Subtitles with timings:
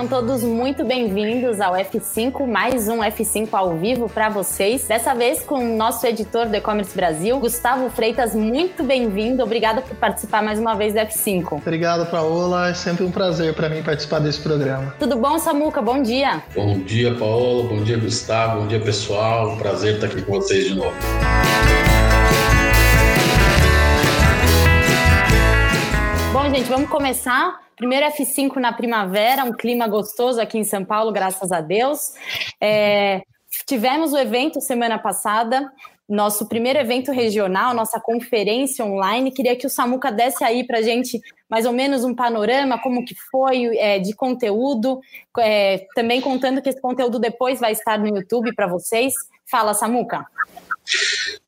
[0.00, 4.86] sejam todos muito bem-vindos ao F5, mais um F5 ao vivo para vocês.
[4.86, 9.42] Dessa vez com o nosso editor do E-Commerce Brasil, Gustavo Freitas, muito bem-vindo.
[9.42, 11.58] Obrigada por participar mais uma vez do F5.
[11.58, 12.70] Obrigado, Paola.
[12.70, 14.94] É sempre um prazer para mim participar desse programa.
[14.98, 15.82] Tudo bom, Samuca?
[15.82, 16.42] Bom dia.
[16.54, 17.68] Bom dia, Paola.
[17.68, 18.60] Bom dia, Gustavo.
[18.60, 19.52] Bom dia, pessoal.
[19.52, 20.94] Um prazer estar aqui com vocês de novo.
[26.32, 27.58] Bom, gente, vamos começar.
[27.76, 32.12] Primeiro F5 na primavera, um clima gostoso aqui em São Paulo, graças a Deus.
[32.60, 33.22] É,
[33.66, 35.72] tivemos o evento semana passada,
[36.08, 39.32] nosso primeiro evento regional, nossa conferência online.
[39.32, 43.04] Queria que o Samuca desse aí para a gente mais ou menos um panorama, como
[43.04, 45.00] que foi é, de conteúdo,
[45.36, 49.14] é, também contando que esse conteúdo depois vai estar no YouTube para vocês.
[49.50, 50.24] Fala, Samuca.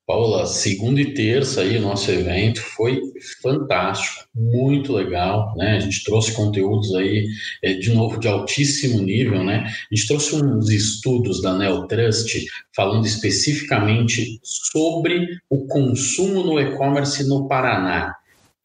[0.05, 3.01] Paula, segunda e terça aí o nosso evento foi
[3.41, 5.77] fantástico, muito legal, né?
[5.77, 7.25] A gente trouxe conteúdos aí
[7.63, 9.65] é, de novo de altíssimo nível, né?
[9.65, 17.47] A gente trouxe uns estudos da Neotrust falando especificamente sobre o consumo no e-commerce no
[17.47, 18.13] Paraná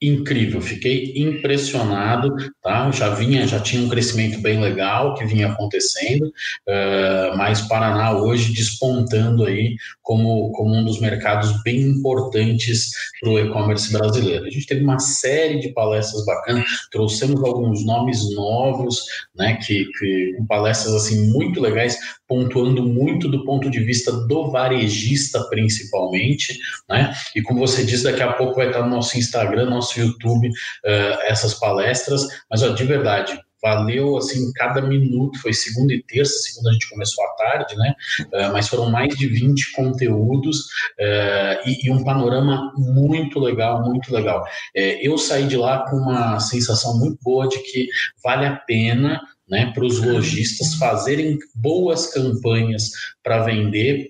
[0.02, 2.92] incrível, fiquei impressionado, tá?
[2.92, 8.54] Já vinha, já tinha um crescimento bem legal que vinha acontecendo, uh, mas Paraná hoje
[8.54, 14.46] despontando aí como, como um dos mercados bem importantes para o e-commerce brasileiro.
[14.46, 19.04] A gente teve uma série de palestras bacanas, trouxemos alguns nomes novos,
[19.36, 19.58] né?
[19.66, 26.60] Que, que palestras assim muito legais, pontuando muito do ponto de vista do varejista principalmente,
[26.88, 27.14] né?
[27.36, 30.50] E como você disse, daqui a pouco vai estar no nosso Instagram, nosso nosso YouTube
[30.50, 36.34] uh, essas palestras, mas ó, de verdade, valeu assim cada minuto, foi segunda e terça,
[36.40, 37.96] segunda a gente começou à tarde, né?
[38.22, 40.60] Uh, mas foram mais de 20 conteúdos
[41.00, 44.46] uh, e, e, um panorama muito legal, muito legal.
[44.76, 47.88] Eu saí de lá com uma sensação muito boa de que
[48.24, 52.92] vale a pena né, para os lojistas fazerem boas campanhas
[53.24, 54.10] para vender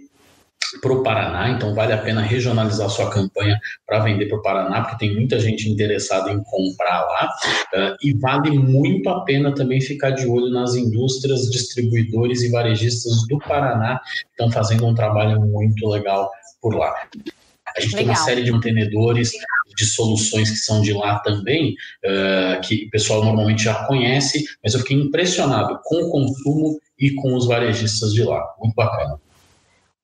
[0.82, 4.82] para o Paraná, então vale a pena regionalizar sua campanha para vender para o Paraná,
[4.82, 7.30] porque tem muita gente interessada em comprar lá,
[7.74, 13.28] uh, e vale muito a pena também ficar de olho nas indústrias, distribuidores e varejistas
[13.28, 16.30] do Paraná, que estão fazendo um trabalho muito legal
[16.62, 16.94] por lá.
[17.76, 17.98] A gente legal.
[17.98, 19.32] tem uma série de mantenedores
[19.78, 24.74] de soluções que são de lá também, uh, que o pessoal normalmente já conhece, mas
[24.74, 28.44] eu fiquei impressionado com o consumo e com os varejistas de lá.
[28.60, 29.20] Muito bacana.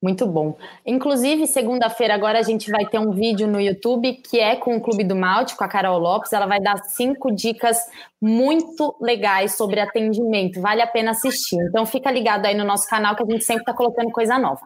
[0.04, 0.54] Muito bom.
[0.84, 4.80] Inclusive, segunda-feira agora a gente vai ter um vídeo no YouTube que é com o
[4.80, 6.30] Clube do Malte, com a Carol Lopes.
[6.30, 7.78] Ela vai dar cinco dicas
[8.20, 10.60] muito legais sobre atendimento.
[10.60, 11.56] Vale a pena assistir.
[11.70, 14.60] Então fica ligado aí no nosso canal que a gente sempre está colocando coisa nova.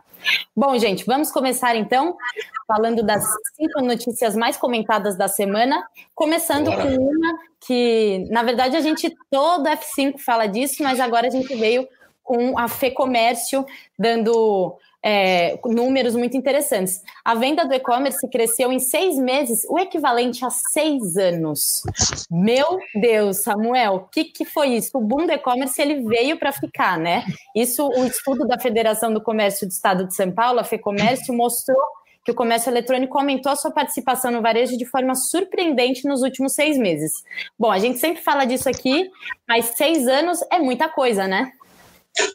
[0.56, 2.16] Bom, gente, vamos começar então
[2.66, 8.81] falando das cinco notícias mais comentadas da semana, começando com uma que, na verdade, a
[8.81, 11.87] gente todo F5 fala disso, mas agora a gente veio
[12.25, 13.65] com a Fê Comércio
[13.97, 14.77] dando
[15.11, 17.03] é, números muito interessantes.
[17.25, 21.83] A venda do e-commerce cresceu em seis meses, o equivalente a seis anos.
[22.31, 24.91] Meu Deus, Samuel, o que, que foi isso?
[24.99, 27.25] O boom do e-commerce ele veio para ficar, né?
[27.57, 31.81] Isso, o estudo da Federação do Comércio do Estado de São Paulo, a FEComércio, mostrou
[32.23, 36.53] que o comércio eletrônico aumentou a sua participação no varejo de forma surpreendente nos últimos
[36.53, 37.25] seis meses.
[37.59, 39.11] Bom, a gente sempre fala disso aqui,
[39.49, 41.51] mas seis anos é muita coisa, né?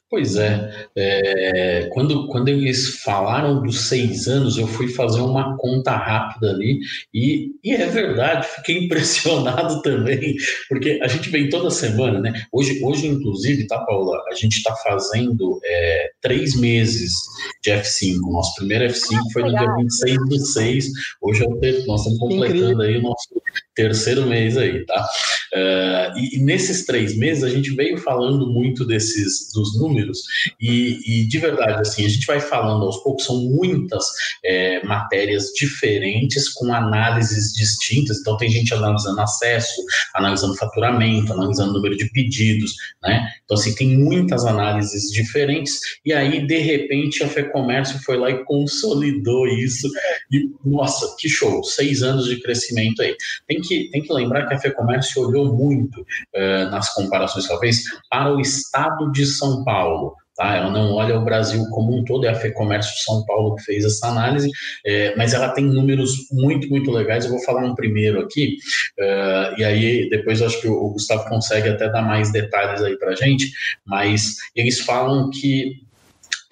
[0.09, 5.91] Pois é, é, quando, quando eles falaram dos seis anos, eu fui fazer uma conta
[5.91, 6.79] rápida ali
[7.11, 10.35] e, e é verdade, fiquei impressionado também,
[10.69, 12.45] porque a gente vem toda semana, né?
[12.51, 14.21] Hoje, hoje inclusive, tá, Paula?
[14.31, 17.13] A gente está fazendo é, três meses
[17.63, 18.19] de F5.
[18.31, 20.85] Nosso primeiro F5 ah, foi no dia 26 do 6,
[21.21, 23.29] hoje é o ter, nós estamos completando aí o nosso
[23.75, 25.07] terceiro mês aí, tá?
[25.53, 30.19] Uh, e, e, nesses três meses a gente veio falando muito desses dos números
[30.59, 34.03] e, e, de verdade assim a gente vai falando aos poucos são muitas
[34.43, 38.19] é, matérias diferentes com análises distintas.
[38.19, 39.81] Então tem gente analisando acesso,
[40.15, 43.27] analisando faturamento, analisando número de pedidos, né?
[43.43, 48.43] Então assim tem muitas análises diferentes e aí de repente a FEComércio foi lá e
[48.45, 49.89] consolidou isso
[50.31, 53.15] e nossa que show, seis anos de crescimento aí.
[53.47, 58.33] Tem que, tem que lembrar que a FEComércio olhou muito uh, nas comparações fez para
[58.33, 60.15] o estado de São Paulo.
[60.35, 60.55] Tá?
[60.55, 63.85] Ela não olha o Brasil como um todo, é a FEComércio São Paulo que fez
[63.85, 64.49] essa análise,
[64.83, 67.25] é, mas ela tem números muito, muito legais.
[67.25, 68.57] Eu vou falar um primeiro aqui,
[68.99, 73.15] uh, e aí depois acho que o Gustavo consegue até dar mais detalhes aí para
[73.15, 73.51] gente,
[73.85, 75.83] mas eles falam que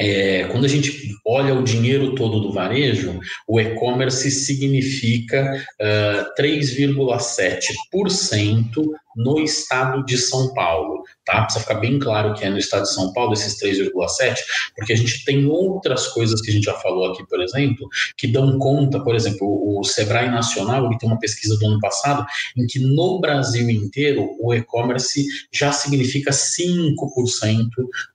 [0.01, 8.83] é, quando a gente olha o dinheiro todo do varejo, o e-commerce significa uh, 3,7%
[9.15, 11.43] no estado de São Paulo, tá?
[11.43, 14.35] Precisa ficar bem claro que é no estado de São Paulo esses 3,7,
[14.75, 17.87] porque a gente tem outras coisas que a gente já falou aqui, por exemplo,
[18.17, 22.25] que dão conta, por exemplo, o Sebrae Nacional, ele tem uma pesquisa do ano passado
[22.57, 26.95] em que no Brasil inteiro o e-commerce já significa 5%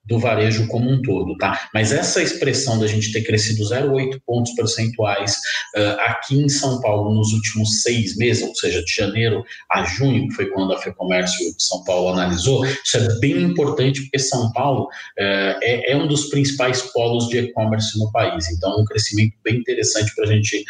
[0.04, 1.68] do varejo como um todo, tá?
[1.74, 5.36] Mas essa expressão da gente ter crescido 0,8 pontos percentuais
[5.76, 10.28] uh, aqui em São Paulo nos últimos seis meses, ou seja, de janeiro a junho,
[10.28, 14.52] que foi quando a FEComércio de São Paulo analisou, isso é bem importante porque São
[14.52, 18.50] Paulo uh, é, é um dos principais polos de e-commerce no país.
[18.50, 20.64] Então, um crescimento bem interessante para a gente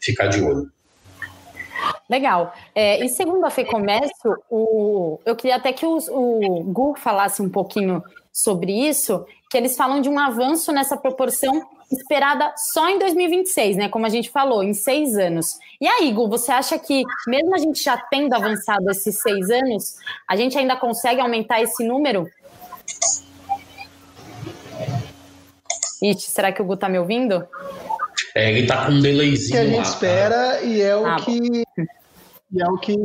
[0.00, 0.70] ficar de olho.
[2.08, 2.54] Legal.
[2.74, 7.48] É, e segundo a FEComércio, o, eu queria até que o, o Gu falasse um
[7.48, 8.02] pouquinho
[8.32, 11.62] sobre isso, que eles falam de um avanço nessa proporção
[11.94, 13.88] esperada só em 2026, né?
[13.88, 15.58] Como a gente falou, em seis anos.
[15.80, 19.96] E aí, Gu, você acha que, mesmo a gente já tendo avançado esses seis anos,
[20.28, 22.28] a gente ainda consegue aumentar esse número?
[26.02, 27.46] Ixi, será que o Gu tá me ouvindo?
[28.34, 29.52] É, ele tá com um delayzinho.
[29.52, 30.62] Que a gente lá, espera tá?
[30.62, 31.64] e é o ah, que.
[32.54, 32.96] E é o que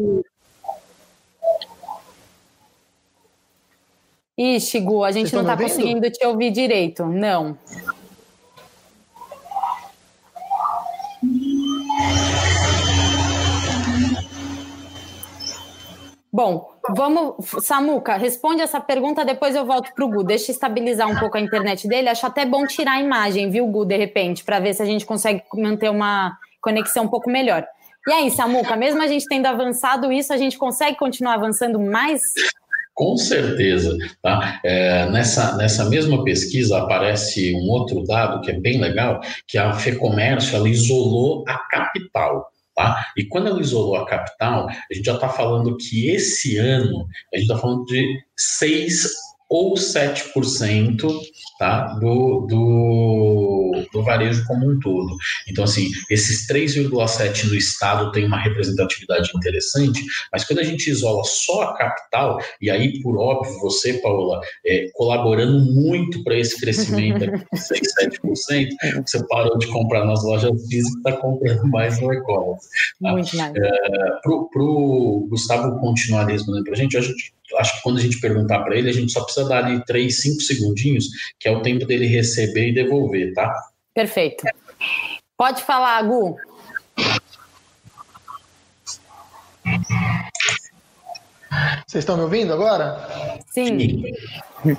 [4.38, 7.06] Ixi, Gu, a gente não está conseguindo te ouvir direito.
[7.06, 7.57] Não.
[16.32, 20.24] Bom, vamos, Samuca, responde essa pergunta, depois eu volto para o Gu.
[20.24, 22.10] Deixa estabilizar um pouco a internet dele.
[22.10, 25.04] Acho até bom tirar a imagem, viu, Gu, de repente, para ver se a gente
[25.04, 27.66] consegue manter uma conexão um pouco melhor.
[28.08, 32.22] E aí, Samuca, mesmo a gente tendo avançado isso, a gente consegue continuar avançando mais?
[32.98, 33.96] Com certeza.
[34.24, 34.60] Tá?
[34.64, 39.72] É, nessa, nessa mesma pesquisa aparece um outro dado que é bem legal, que a
[39.72, 42.48] FEComércio ela isolou a capital.
[42.76, 43.06] Tá?
[43.16, 47.38] E quando ela isolou a capital, a gente já está falando que esse ano, a
[47.38, 49.08] gente está falando de 6
[49.50, 51.08] ou 7%
[51.58, 55.16] tá, do, do, do, varejo como um todo.
[55.50, 61.24] Então, assim, esses 3,7% no Estado tem uma representatividade interessante, mas quando a gente isola
[61.24, 67.20] só a capital, e aí, por óbvio, você, Paula, é, colaborando muito para esse crescimento
[67.20, 67.82] de 6,
[68.22, 68.70] 7%,
[69.06, 72.68] você parou de comprar nas lojas físicas e está comprando mais no e-commerce.
[73.02, 73.12] Tá?
[73.12, 73.56] Muito mais.
[73.56, 73.70] É,
[74.22, 78.20] para o Gustavo continuar respondendo para a gente, a gente acho que quando a gente
[78.20, 81.08] perguntar para ele, a gente só precisa dar ali 3, 5 segundinhos,
[81.40, 83.54] que é o tempo dele receber e devolver, tá?
[83.94, 84.44] Perfeito.
[85.38, 86.36] Pode falar, Gu.
[91.88, 93.40] Vocês estão me ouvindo agora?
[93.50, 94.04] Sim.
[94.64, 94.78] Sim.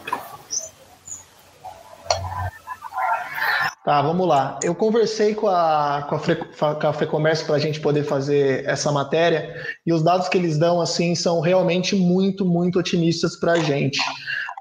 [3.88, 4.60] Tá, vamos lá.
[4.62, 8.92] Eu conversei com a, com a, com a FEComércio para a gente poder fazer essa
[8.92, 9.50] matéria
[9.86, 13.98] e os dados que eles dão assim são realmente muito, muito otimistas para a gente.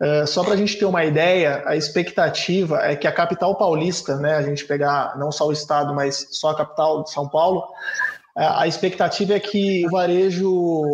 [0.01, 4.15] Uh, só para a gente ter uma ideia, a expectativa é que a capital paulista,
[4.15, 7.67] né, a gente pegar não só o estado, mas só a capital de São Paulo,
[8.33, 10.49] a expectativa é que o varejo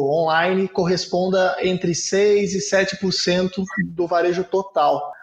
[0.10, 5.14] online corresponda entre 6% e 7% do varejo total.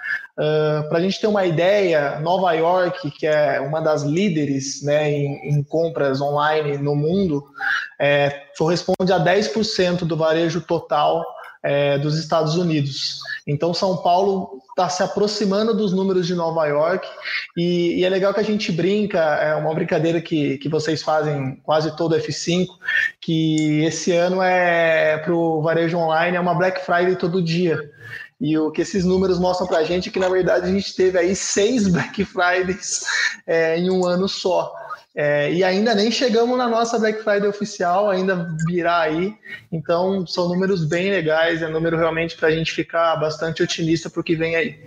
[0.41, 5.11] Uh, Para a gente ter uma ideia, Nova York, que é uma das líderes né,
[5.11, 7.45] em, em compras online no mundo,
[7.99, 11.23] é, corresponde a 10% do varejo total
[11.62, 13.21] é, dos Estados Unidos.
[13.47, 17.07] Então, São Paulo está se aproximando dos números de Nova York
[17.57, 21.57] e, e, é legal que a gente brinca, é uma brincadeira que, que vocês fazem
[21.62, 22.67] quase todo F5,
[23.21, 27.79] que esse ano é para o varejo online é uma Black Friday todo dia.
[28.40, 30.94] E o que esses números mostram para a gente é que, na verdade, a gente
[30.94, 33.04] teve aí seis Black Fridays
[33.47, 34.73] é, em um ano só.
[35.14, 39.35] É, e ainda nem chegamos na nossa Black Friday oficial, ainda virá aí.
[39.70, 44.20] Então, são números bem legais, é número realmente para a gente ficar bastante otimista para
[44.20, 44.78] o que vem aí.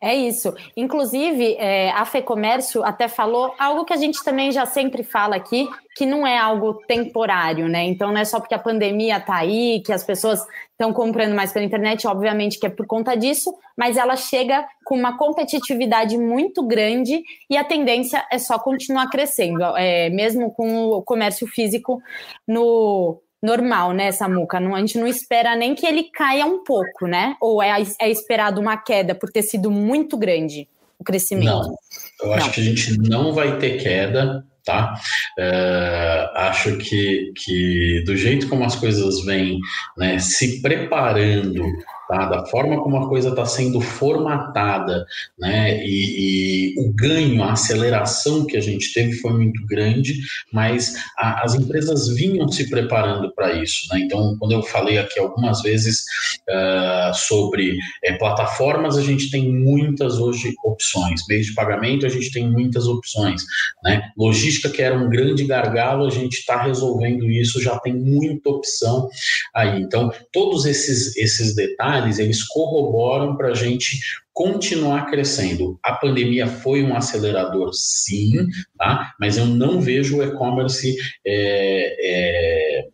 [0.00, 0.54] É isso.
[0.76, 5.66] Inclusive, é, a FEComércio até falou algo que a gente também já sempre fala aqui,
[5.96, 7.84] que não é algo temporário, né?
[7.84, 10.40] Então não é só porque a pandemia está aí, que as pessoas
[10.72, 14.94] estão comprando mais pela internet, obviamente que é por conta disso, mas ela chega com
[14.94, 21.02] uma competitividade muito grande e a tendência é só continuar crescendo, é, mesmo com o
[21.02, 22.02] comércio físico
[22.46, 24.58] no normal, né, Samuca?
[24.58, 27.36] Não, a gente não espera nem que ele caia um pouco, né?
[27.40, 31.46] Ou é, é esperado uma queda por ter sido muito grande o crescimento?
[31.46, 31.76] Não,
[32.22, 32.52] eu acho não.
[32.52, 34.94] que a gente não vai ter queda, tá?
[35.38, 39.58] É, acho que, que do jeito como as coisas vêm,
[39.96, 41.62] né, se preparando
[42.08, 42.26] tá?
[42.26, 45.06] da forma como a coisa está sendo formatada,
[45.38, 45.84] né?
[45.84, 50.20] E, e, o ganho, a aceleração que a gente teve foi muito grande,
[50.52, 53.86] mas a, as empresas vinham se preparando para isso.
[53.90, 54.00] Né?
[54.00, 56.04] Então, quando eu falei aqui algumas vezes
[56.48, 61.22] uh, sobre é, plataformas, a gente tem muitas hoje opções.
[61.28, 63.42] Meios de pagamento, a gente tem muitas opções.
[63.82, 64.02] Né?
[64.16, 69.08] Logística, que era um grande gargalo, a gente está resolvendo isso, já tem muita opção
[69.54, 69.80] aí.
[69.80, 73.98] Então, todos esses, esses detalhes, eles corroboram para a gente
[74.32, 75.78] continuar crescendo.
[75.82, 78.46] A pandemia foi um acelerador, sim,
[78.78, 79.14] tá?
[79.18, 82.84] mas eu não vejo o e-commerce é, é,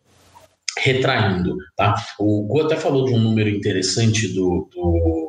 [0.79, 1.57] retraindo.
[1.75, 1.95] Tá?
[2.19, 5.22] O Gu até falou de um número interessante do, do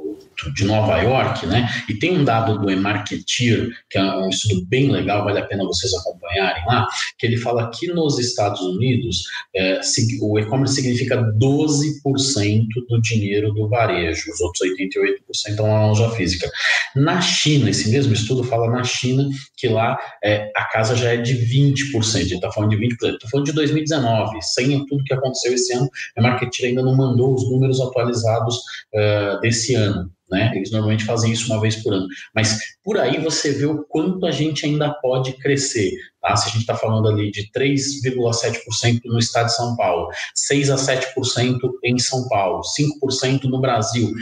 [0.53, 1.69] de Nova York, né?
[1.89, 5.65] E tem um dado do eMarketeer, que é um estudo bem legal, vale a pena
[5.65, 6.87] vocês acompanharem lá,
[7.19, 9.25] que ele fala que nos Estados Unidos
[9.55, 9.81] é,
[10.21, 16.51] o e-commerce significa 12% do dinheiro do varejo, os outros 88% estão na loja física.
[16.97, 21.17] Na China, esse mesmo estudo fala na China que lá é, a casa já é
[21.17, 25.55] de 20%, ele está falando de 20%, estou falando de 2019, sem tudo que aconteceu
[25.55, 30.53] esse ano, a Marketeer ainda não mandou os números atualizados uh, desse ano né?
[30.55, 32.07] Eles normalmente fazem isso uma vez por ano.
[32.35, 35.93] Mas por aí você vê o quanto a gente ainda pode crescer.
[36.21, 36.35] Tá?
[36.37, 40.77] Se a gente está falando ali de 3,7% no estado de São Paulo, 6 a
[40.77, 44.13] 7% em São Paulo, 5% no Brasil,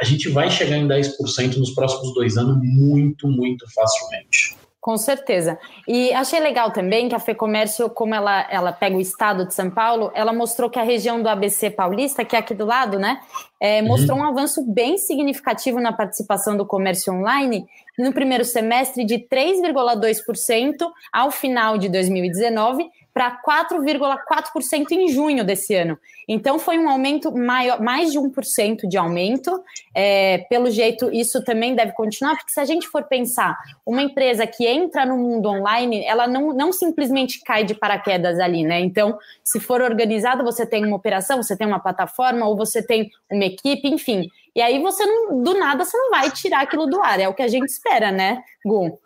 [0.00, 4.56] a gente vai chegar em 10% nos próximos dois anos muito, muito facilmente.
[4.82, 5.60] Com certeza.
[5.86, 9.70] E achei legal também que a FEComércio, como ela, ela pega o estado de São
[9.70, 13.20] Paulo, ela mostrou que a região do ABC paulista, que é aqui do lado, né,
[13.60, 13.86] é, uhum.
[13.86, 17.64] mostrou um avanço bem significativo na participação do comércio online
[17.96, 25.98] no primeiro semestre de 3,2% ao final de 2019 para 4,4% em junho desse ano.
[26.26, 29.62] Então, foi um aumento maior, mais de 1% de aumento.
[29.94, 34.46] É, pelo jeito, isso também deve continuar, porque se a gente for pensar, uma empresa
[34.46, 38.80] que entra no mundo online, ela não, não simplesmente cai de paraquedas ali, né?
[38.80, 43.10] Então, se for organizada, você tem uma operação, você tem uma plataforma, ou você tem
[43.30, 44.28] uma equipe, enfim.
[44.54, 47.34] E aí, você não, do nada, você não vai tirar aquilo do ar, é o
[47.34, 48.98] que a gente espera, né, Gu?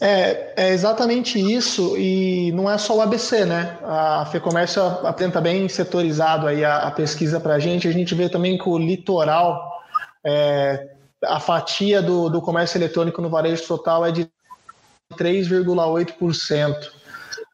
[0.00, 3.78] É, é, exatamente isso, e não é só o ABC, né?
[3.82, 7.88] A FEComércio apresenta bem setorizado aí a, a pesquisa para a gente.
[7.88, 9.80] A gente vê também que o litoral,
[10.24, 10.88] é,
[11.24, 14.28] a fatia do, do comércio eletrônico no varejo total é de
[15.14, 16.74] 3,8%.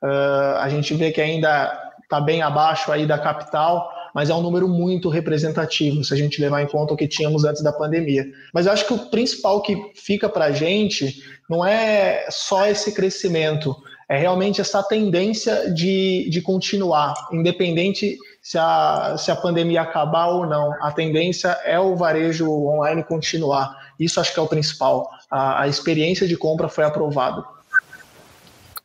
[0.02, 4.42] Uh, a gente vê que ainda está bem abaixo aí da capital, mas é um
[4.42, 8.26] número muito representativo se a gente levar em conta o que tínhamos antes da pandemia.
[8.52, 11.22] Mas eu acho que o principal que fica para a gente
[11.52, 13.76] não é só esse crescimento,
[14.09, 20.47] é realmente essa tendência de, de continuar, independente se a, se a pandemia acabar ou
[20.47, 20.73] não.
[20.82, 23.92] A tendência é o varejo online continuar.
[24.00, 25.11] Isso acho que é o principal.
[25.30, 27.44] A, a experiência de compra foi aprovada.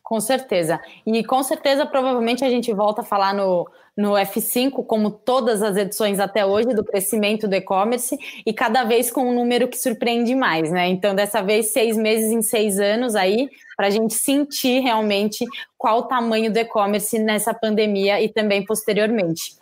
[0.08, 0.80] Com certeza.
[1.04, 5.76] E com certeza, provavelmente, a gente volta a falar no, no F5, como todas as
[5.76, 10.34] edições até hoje, do crescimento do e-commerce, e cada vez com um número que surpreende
[10.34, 10.88] mais, né?
[10.88, 15.44] Então, dessa vez, seis meses em seis anos aí, para a gente sentir realmente
[15.76, 19.58] qual o tamanho do e-commerce nessa pandemia e também posteriormente.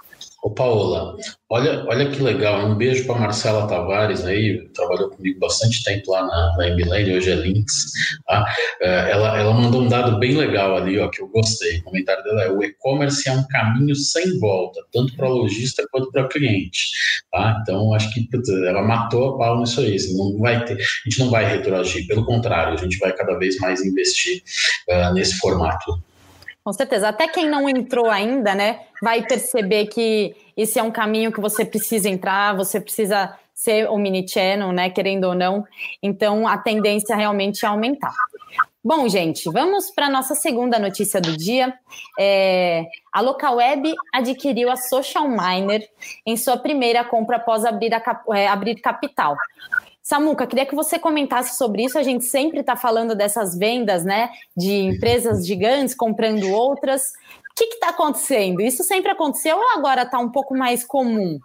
[0.47, 1.17] Ô Paola,
[1.50, 6.25] olha, olha que legal, um beijo para Marcela Tavares aí, trabalhou comigo bastante tempo lá
[6.25, 7.91] na, na Emilene, hoje é Links.
[8.25, 8.55] Tá?
[8.81, 11.79] É, ela, ela mandou um dado bem legal ali, ó, que eu gostei.
[11.79, 16.12] O comentário dela é: o e-commerce é um caminho sem volta, tanto para lojista quanto
[16.12, 16.93] para cliente.
[17.33, 17.59] Tá?
[17.61, 18.29] Então, acho que
[18.69, 19.97] ela matou a pau nisso aí.
[19.97, 23.37] Assim, não vai ter, a gente não vai retroagir, pelo contrário, a gente vai cada
[23.37, 24.45] vez mais investir
[24.88, 26.00] uh, nesse formato.
[26.67, 27.11] Com certeza.
[27.11, 31.65] Até quem não entrou ainda, né, vai perceber que esse é um caminho que você
[31.65, 35.65] precisa entrar, você precisa ser o mini channel, né, querendo ou não.
[36.03, 38.13] Então, a tendência realmente é aumentar.
[38.85, 41.73] Bom, gente, vamos para a nossa segunda notícia do dia.
[42.19, 45.89] É, a Localweb adquiriu a Social Miner
[46.27, 48.03] em sua primeira compra após abrir, a,
[48.35, 49.37] é, abrir capital.
[50.07, 51.99] Samuca, queria que você comentasse sobre isso.
[51.99, 57.09] A gente sempre está falando dessas vendas, né, de empresas gigantes comprando outras.
[57.51, 58.61] O que está acontecendo?
[58.61, 61.41] Isso sempre aconteceu ou agora está um pouco mais comum?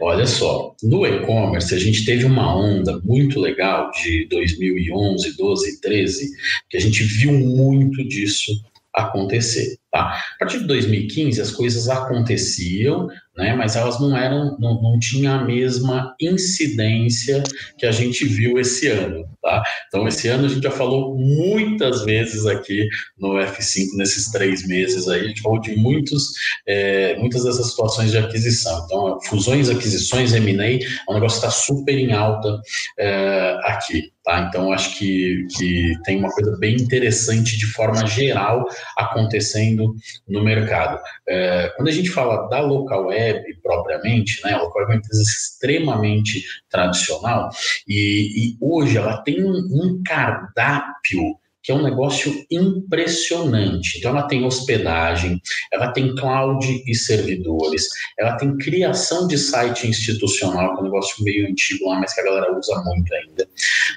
[0.00, 6.30] Olha só, no e-commerce a gente teve uma onda muito legal de 2011, 12, 13,
[6.68, 8.52] que a gente viu muito disso
[8.94, 9.76] acontecer.
[9.90, 10.22] Tá?
[10.34, 13.08] A partir de 2015 as coisas aconteciam,
[13.40, 13.56] né?
[13.56, 17.42] Mas elas não eram, não, não tinham a mesma incidência
[17.78, 19.62] que a gente viu esse ano, tá?
[19.88, 22.86] Então, esse ano a gente já falou muitas vezes aqui
[23.18, 26.28] no F5, nesses três meses aí, a gente falou de muitos,
[26.68, 28.84] é, muitas dessas situações de aquisição.
[28.84, 32.60] Então, fusões, aquisições, M&A, o negócio está super em alta
[32.98, 34.12] é, aqui.
[34.30, 34.46] Tá?
[34.48, 38.64] Então, acho que, que tem uma coisa bem interessante de forma geral
[38.96, 39.92] acontecendo
[40.28, 41.00] no mercado.
[41.28, 44.98] É, quando a gente fala da local web propriamente, né, a local web é uma
[44.98, 47.50] empresa extremamente tradicional
[47.88, 53.98] e, e hoje ela tem um, um cardápio que é um negócio impressionante.
[53.98, 55.40] Então, ela tem hospedagem,
[55.72, 57.86] ela tem cloud e servidores,
[58.18, 62.20] ela tem criação de site institucional, que é um negócio meio antigo lá, mas que
[62.20, 63.48] a galera usa muito ainda.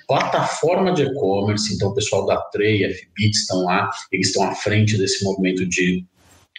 [0.07, 4.97] Plataforma de e-commerce, então o pessoal da Trey, FBIT estão lá, eles estão à frente
[4.97, 6.05] desse movimento de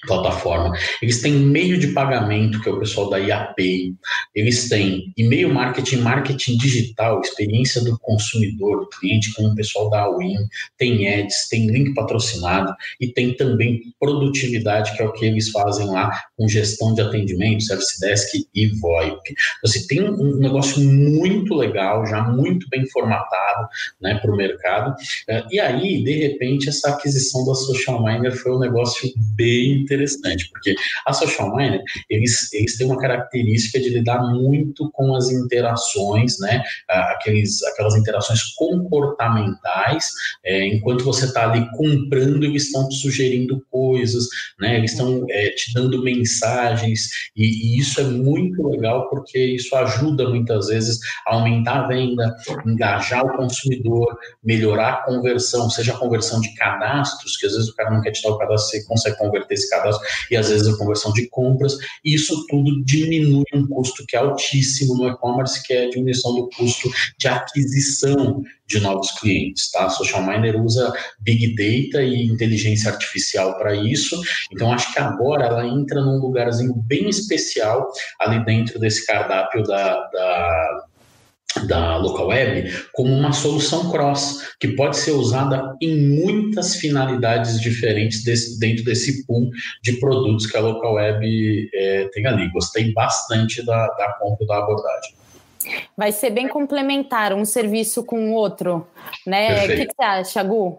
[0.06, 0.76] plataforma.
[1.00, 3.94] Eles têm meio de pagamento, que é o pessoal da IAPay.
[4.34, 10.08] Eles têm e-mail marketing, marketing digital, experiência do consumidor, do cliente, com o pessoal da
[10.16, 10.36] Win.
[10.78, 15.86] Tem ads, tem link patrocinado e tem também produtividade, que é o que eles fazem
[15.86, 19.20] lá com gestão de atendimento, service desk e VoIP.
[19.26, 23.68] Então, assim, tem um negócio muito legal, já muito bem formatado
[24.00, 24.94] né, para o mercado.
[25.28, 29.93] Eh, e aí, de repente, essa aquisição da Social Miner foi um negócio bem interessante
[29.94, 30.74] interessante, porque
[31.06, 36.62] a social miner, eles, eles têm uma característica de lidar muito com as interações, né,
[36.88, 40.10] aqueles, aquelas interações comportamentais,
[40.44, 44.26] é, enquanto você está ali comprando, eles estão te sugerindo coisas,
[44.60, 49.74] né, eles estão é, te dando mensagens, e, e isso é muito legal, porque isso
[49.76, 52.34] ajuda muitas vezes a aumentar a venda,
[52.66, 57.74] engajar o consumidor, melhorar a conversão, seja a conversão de cadastros, que às vezes o
[57.74, 60.48] cara não quer te dar o cadastro, você consegue converter esse cadastro cadastro e às
[60.48, 61.76] vezes a conversão de compras.
[62.04, 66.34] E isso tudo diminui um custo que é altíssimo no e-commerce, que é a diminuição
[66.34, 69.84] do custo de aquisição de novos clientes, tá?
[69.84, 75.44] A Social Miner usa Big Data e inteligência artificial para isso, então acho que agora
[75.44, 77.86] ela entra num lugarzinho bem especial
[78.20, 80.84] ali dentro desse cardápio da, da
[81.66, 88.24] da local web como uma solução cross que pode ser usada em muitas finalidades diferentes
[88.24, 89.50] desse, dentro desse pool
[89.82, 92.50] de produtos que a local web é, tem ali.
[92.50, 95.14] Gostei bastante da, da compra da abordagem.
[95.96, 98.86] Vai ser bem complementar um serviço com o outro,
[99.26, 99.64] né?
[99.64, 100.78] O que, que, você acha, Gu?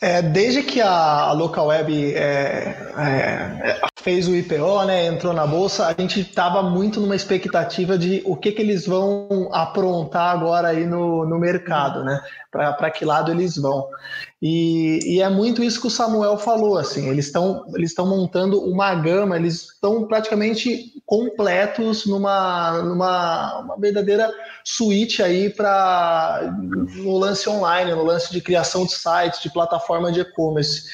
[0.00, 5.86] É, desde que a, Local Web é, é, fez o IPO, né, entrou na bolsa,
[5.86, 10.86] a gente estava muito numa expectativa de o que, que eles vão aprontar agora aí
[10.86, 12.20] no, no mercado, né?
[12.50, 13.88] Para que lado eles vão.
[14.42, 18.58] E, e, é muito isso que o Samuel falou, assim, eles estão eles estão montando
[18.62, 24.32] uma gama, eles estão praticamente completos numa, numa uma verdadeira
[24.64, 30.20] suíte aí para no lance online, no lance de criação de sites, de plataforma de
[30.20, 30.84] e-commerce.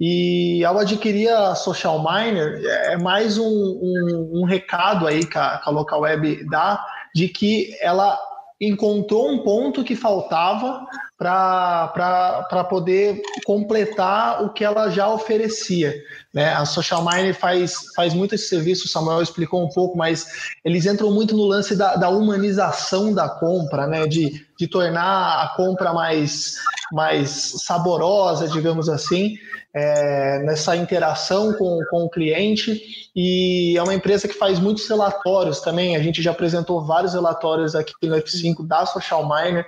[0.00, 5.58] E ao adquirir a Social Miner, é mais um, um, um recado aí que a,
[5.58, 6.84] que a Local Web dá
[7.14, 8.18] de que ela
[8.60, 10.84] encontrou um ponto que faltava
[11.18, 15.92] para poder completar o que ela já oferecia.
[16.32, 16.52] Né?
[16.54, 20.86] A Social Mine faz, faz muito esse serviço, o Samuel explicou um pouco, mas eles
[20.86, 24.06] entram muito no lance da, da humanização da compra, né?
[24.06, 26.56] de, de tornar a compra mais,
[26.92, 27.30] mais
[27.64, 29.36] saborosa, digamos assim
[29.74, 35.60] é, nessa interação com, com o cliente e é uma empresa que faz muitos relatórios
[35.60, 35.96] também.
[35.96, 39.66] A gente já apresentou vários relatórios aqui no F5 da Social Miner.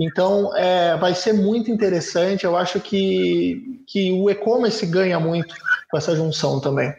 [0.00, 2.44] Então, é, vai ser muito interessante.
[2.44, 5.54] Eu acho que, que o e-commerce ganha muito
[5.90, 6.94] com essa junção também.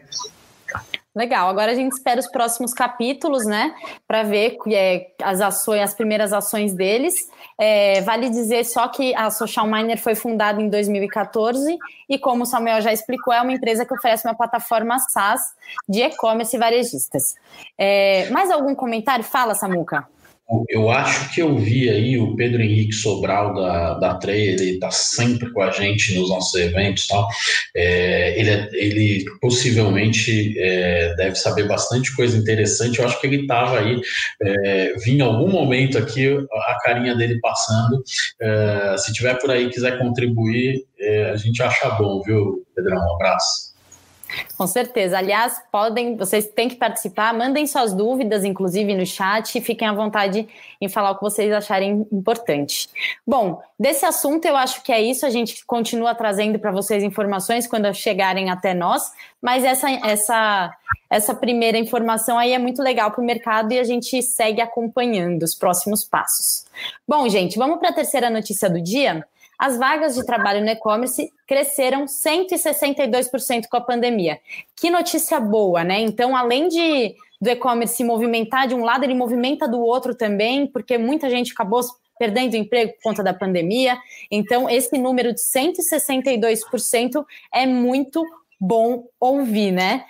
[1.14, 1.46] Legal.
[1.48, 3.74] Agora a gente espera os próximos capítulos, né,
[4.08, 7.14] para ver é, as ações, as primeiras ações deles.
[7.58, 11.76] É, vale dizer só que a Social Miner foi fundada em 2014
[12.08, 15.40] e, como o Samuel já explicou, é uma empresa que oferece uma plataforma SaaS
[15.86, 17.34] de e-commerce e varejistas.
[17.76, 19.22] É, mais algum comentário?
[19.22, 20.08] Fala, Samuca
[20.68, 24.90] eu acho que eu vi aí o Pedro Henrique Sobral da, da Trey, ele está
[24.90, 27.28] sempre com a gente nos nossos eventos tal.
[27.74, 32.98] É, ele, é, ele possivelmente é, deve saber bastante coisa interessante.
[32.98, 34.00] Eu acho que ele estava aí,
[34.42, 38.02] é, vi em algum momento aqui a carinha dele passando.
[38.40, 42.98] É, se tiver por aí quiser contribuir, é, a gente acha bom, viu, Pedrão?
[42.98, 43.71] Um abraço.
[44.56, 45.18] Com certeza.
[45.18, 49.92] Aliás, podem, vocês têm que participar, mandem suas dúvidas, inclusive no chat, e fiquem à
[49.92, 50.48] vontade
[50.80, 52.88] em falar o que vocês acharem importante.
[53.26, 55.26] Bom, desse assunto eu acho que é isso.
[55.26, 60.76] A gente continua trazendo para vocês informações quando chegarem até nós, mas essa, essa,
[61.10, 65.42] essa primeira informação aí é muito legal para o mercado e a gente segue acompanhando
[65.42, 66.64] os próximos passos.
[67.06, 69.26] Bom, gente, vamos para a terceira notícia do dia
[69.62, 74.40] as vagas de trabalho no e-commerce cresceram 162% com a pandemia.
[74.76, 76.00] Que notícia boa, né?
[76.00, 80.66] Então, além de do e-commerce se movimentar de um lado, ele movimenta do outro também,
[80.66, 81.80] porque muita gente acabou
[82.18, 83.96] perdendo emprego por conta da pandemia.
[84.32, 88.20] Então, esse número de 162% é muito
[88.60, 90.04] bom ouvir, né?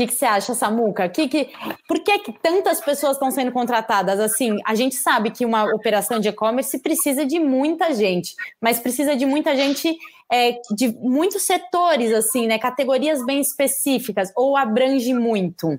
[0.00, 1.08] Que, que você acha, Samuca?
[1.08, 1.48] Que, que,
[1.86, 4.18] por que, que tantas pessoas estão sendo contratadas?
[4.18, 9.14] Assim, a gente sabe que uma operação de e-commerce precisa de muita gente, mas precisa
[9.14, 9.96] de muita gente
[10.32, 12.58] é, de muitos setores, assim, né?
[12.58, 15.78] Categorias bem específicas, ou abrange muito?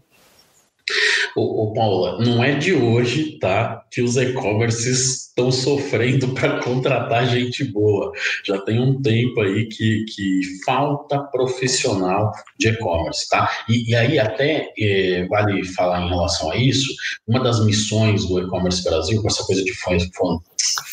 [1.35, 3.83] Ô, ô, Paula, não é de hoje, tá?
[3.91, 8.11] Que os e-commerces estão sofrendo para contratar gente boa.
[8.45, 13.49] Já tem um tempo aí que, que falta profissional de e-commerce, tá?
[13.69, 16.93] E, e aí até é, vale falar em relação a isso,
[17.27, 19.73] uma das missões do e-commerce Brasil, com essa coisa de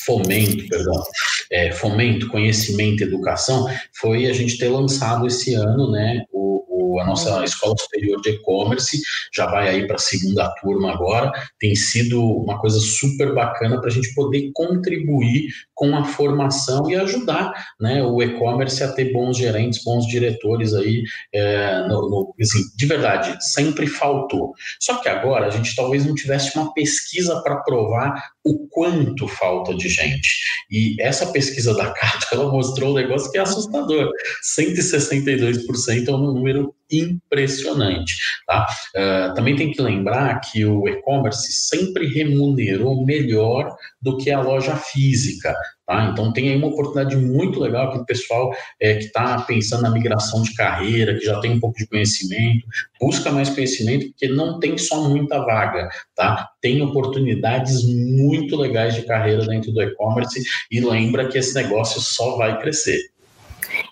[0.06, 1.02] fomento, perdão,
[1.50, 3.66] é, fomento, conhecimento, educação,
[4.00, 6.57] foi a gente ter lançado esse ano, né, o,
[7.00, 9.00] a nossa Escola Superior de E-Commerce
[9.32, 11.32] já vai aí para a segunda turma agora.
[11.58, 16.96] Tem sido uma coisa super bacana para a gente poder contribuir com a formação e
[16.96, 21.02] ajudar né, o e-commerce a ter bons gerentes, bons diretores aí.
[21.32, 24.52] É, no, no, assim, de verdade, sempre faltou.
[24.80, 29.74] Só que agora a gente talvez não tivesse uma pesquisa para provar o quanto falta
[29.74, 30.28] de gente.
[30.70, 34.10] E essa pesquisa da Cata, ela mostrou um negócio que é assustador.
[34.56, 38.16] 162% é um número impressionante.
[38.46, 38.66] Tá?
[38.96, 44.76] Uh, também tem que lembrar que o e-commerce sempre remunerou melhor do que a loja
[44.76, 45.54] física.
[45.88, 46.10] Tá?
[46.12, 49.90] Então tem aí uma oportunidade muito legal que o pessoal é, que está pensando na
[49.90, 52.66] migração de carreira, que já tem um pouco de conhecimento,
[53.00, 56.46] busca mais conhecimento, porque não tem só muita vaga, tá?
[56.60, 62.36] Tem oportunidades muito legais de carreira dentro do e-commerce e lembra que esse negócio só
[62.36, 63.00] vai crescer.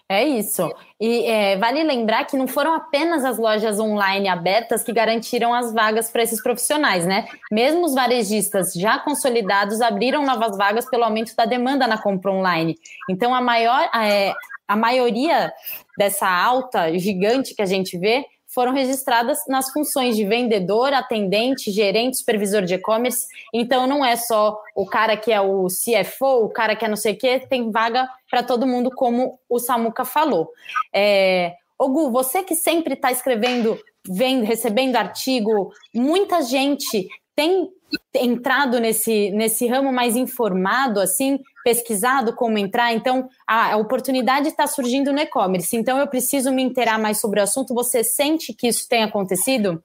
[0.09, 0.73] É isso.
[1.01, 5.73] E é, vale lembrar que não foram apenas as lojas online abertas que garantiram as
[5.73, 7.27] vagas para esses profissionais, né?
[7.51, 12.77] Mesmo os varejistas já consolidados abriram novas vagas pelo aumento da demanda na compra online.
[13.11, 14.33] Então, a maior, é,
[14.69, 15.53] a maioria
[15.99, 18.25] dessa alta gigante que a gente vê
[18.57, 23.27] foram registradas nas funções de vendedor, atendente, gerente, supervisor de e-commerce.
[23.53, 26.97] Então, não é só o cara que é o CFO, o cara que é não
[26.97, 30.49] sei o quê, tem vaga para todo mundo, como o Samuca falou.
[30.91, 31.53] É...
[31.79, 37.69] Gu, você que sempre está escrevendo, vendo, recebendo artigo, muita gente tem
[38.15, 45.13] entrado nesse, nesse ramo mais informado, assim, pesquisado como entrar, então a, oportunidade está surgindo
[45.13, 47.75] no e-commerce, então eu preciso me inteirar mais sobre o assunto.
[47.75, 49.83] Você sente que isso tem acontecido?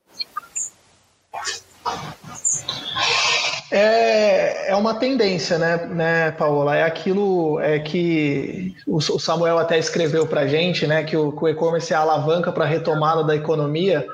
[3.71, 6.75] É, é uma tendência, né, né, Paola?
[6.75, 11.91] É aquilo é que o Samuel até escreveu para gente, né, que o, o e-commerce
[11.91, 14.05] é a alavanca para a retomada da economia.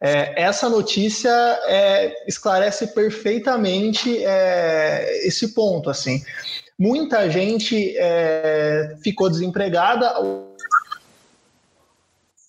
[0.00, 1.30] É, essa notícia
[1.66, 6.20] é, esclarece perfeitamente é, esse ponto, assim.
[6.82, 10.12] Muita gente é, ficou desempregada.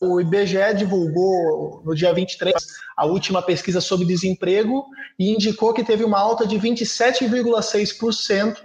[0.01, 2.55] O IBGE divulgou no dia 23
[2.97, 4.87] a última pesquisa sobre desemprego
[5.19, 8.57] e indicou que teve uma alta de 27,6%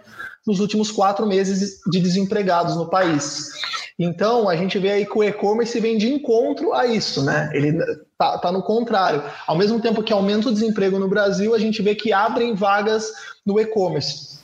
[0.47, 3.51] nos últimos quatro meses de desempregados no país.
[3.99, 7.51] Então, a gente vê aí que o e-commerce vem de encontro a isso, né?
[7.53, 7.77] Ele
[8.17, 9.23] tá, tá no contrário.
[9.47, 13.13] Ao mesmo tempo que aumenta o desemprego no Brasil, a gente vê que abrem vagas
[13.45, 14.39] no e-commerce.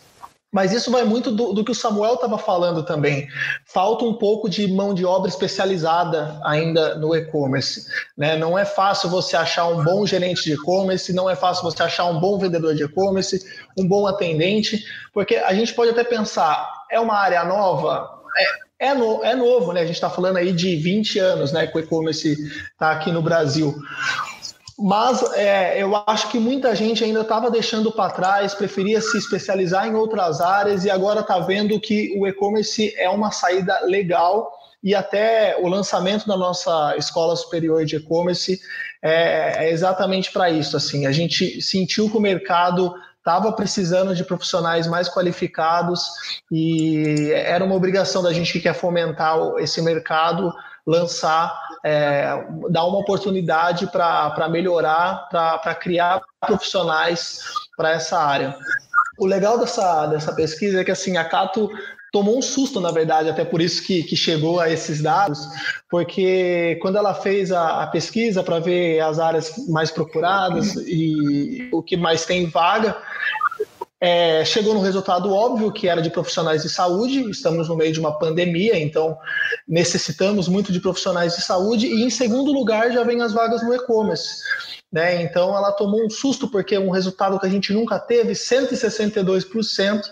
[0.54, 3.26] Mas isso vai muito do, do que o Samuel estava falando também.
[3.66, 7.84] Falta um pouco de mão de obra especializada ainda no e-commerce.
[8.16, 8.36] Né?
[8.36, 12.04] Não é fácil você achar um bom gerente de e-commerce, não é fácil você achar
[12.04, 13.44] um bom vendedor de e-commerce,
[13.76, 18.08] um bom atendente, porque a gente pode até pensar, é uma área nova?
[18.78, 19.80] É, é, no, é novo, né?
[19.80, 22.32] A gente está falando aí de 20 anos né, que o e-commerce
[22.72, 23.74] está aqui no Brasil.
[24.78, 29.86] Mas é, eu acho que muita gente ainda estava deixando para trás, preferia se especializar
[29.86, 34.50] em outras áreas e agora está vendo que o e-commerce é uma saída legal
[34.82, 38.60] e até o lançamento da nossa escola superior de e-commerce
[39.00, 40.76] é, é exatamente para isso.
[40.76, 46.02] Assim, a gente sentiu que o mercado estava precisando de profissionais mais qualificados
[46.52, 50.52] e era uma obrigação da gente que quer fomentar esse mercado
[50.86, 57.40] lançar é, dar uma oportunidade para melhorar, para criar profissionais
[57.76, 58.56] para essa área.
[59.18, 61.70] O legal dessa, dessa pesquisa é que assim, a Cato
[62.10, 65.46] tomou um susto, na verdade, até por isso que, que chegou a esses dados,
[65.90, 71.82] porque quando ela fez a, a pesquisa para ver as áreas mais procuradas e o
[71.82, 72.96] que mais tem vaga,
[74.04, 77.20] é, chegou no resultado óbvio que era de profissionais de saúde.
[77.30, 79.16] Estamos no meio de uma pandemia, então
[79.66, 81.86] necessitamos muito de profissionais de saúde.
[81.86, 84.42] E em segundo lugar já vem as vagas no e-commerce.
[84.92, 85.22] Né?
[85.22, 90.02] Então ela tomou um susto porque um resultado que a gente nunca teve, 162%.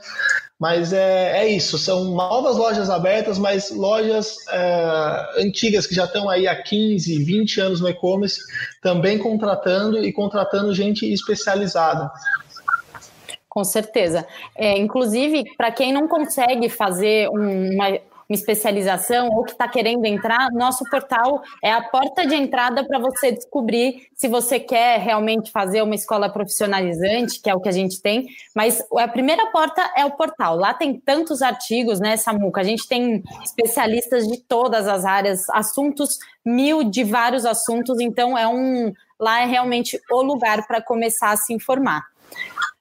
[0.58, 6.30] Mas é, é isso, são novas lojas abertas, mas lojas é, antigas que já estão
[6.30, 8.40] aí há 15, 20 anos no e-commerce,
[8.80, 12.10] também contratando e contratando gente especializada.
[13.52, 14.26] Com certeza.
[14.56, 20.50] É, inclusive, para quem não consegue fazer uma, uma especialização ou que está querendo entrar,
[20.52, 25.82] nosso portal é a porta de entrada para você descobrir se você quer realmente fazer
[25.82, 28.26] uma escola profissionalizante, que é o que a gente tem.
[28.56, 30.56] Mas a primeira porta é o portal.
[30.56, 32.62] Lá tem tantos artigos, né, Samuca?
[32.62, 38.00] A gente tem especialistas de todas as áreas, assuntos mil de vários assuntos.
[38.00, 42.11] Então é um lá é realmente o lugar para começar a se informar.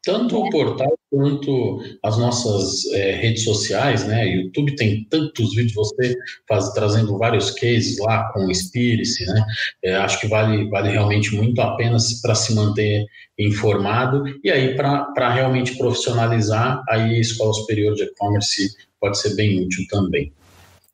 [0.03, 4.25] Tanto o portal quanto as nossas é, redes sociais, né?
[4.25, 6.15] YouTube tem tantos vídeos, você
[6.47, 9.45] faz, trazendo vários cases lá com o Spirice, né?
[9.83, 13.05] É, acho que vale, vale realmente muito a pena para se manter
[13.37, 19.63] informado e aí para realmente profissionalizar, aí a Escola Superior de E-Commerce pode ser bem
[19.63, 20.31] útil também.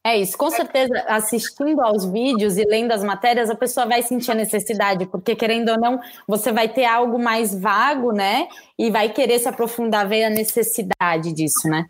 [0.08, 4.32] É isso, com certeza, assistindo aos vídeos e lendo as matérias, a pessoa vai sentir
[4.32, 8.48] a necessidade, porque querendo ou não, você vai ter algo mais vago, né?
[8.80, 11.88] E vai querer se aprofundar, ver a necessidade disso, né?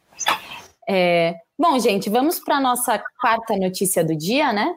[0.89, 1.35] É...
[1.59, 4.73] Bom, gente, vamos para a nossa quarta notícia do dia, né?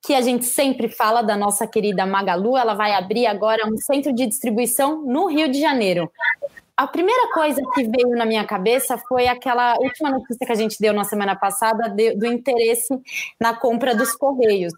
[0.00, 2.56] Que a gente sempre fala da nossa querida Magalu.
[2.56, 6.08] Ela vai abrir agora um centro de distribuição no Rio de Janeiro
[6.76, 10.76] a primeira coisa que veio na minha cabeça foi aquela última notícia que a gente
[10.78, 12.94] deu na semana passada de, do interesse
[13.40, 14.74] na compra dos Correios.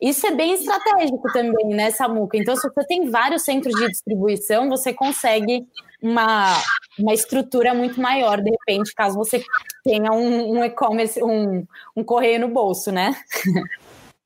[0.00, 2.38] Isso é bem estratégico também, né, Samuca?
[2.38, 5.66] Então, se você tem vários centros de distribuição, você consegue
[6.02, 6.56] uma,
[6.98, 9.44] uma estrutura muito maior, de repente, caso você
[9.84, 13.14] tenha um, um e-commerce, um, um correio no bolso, né?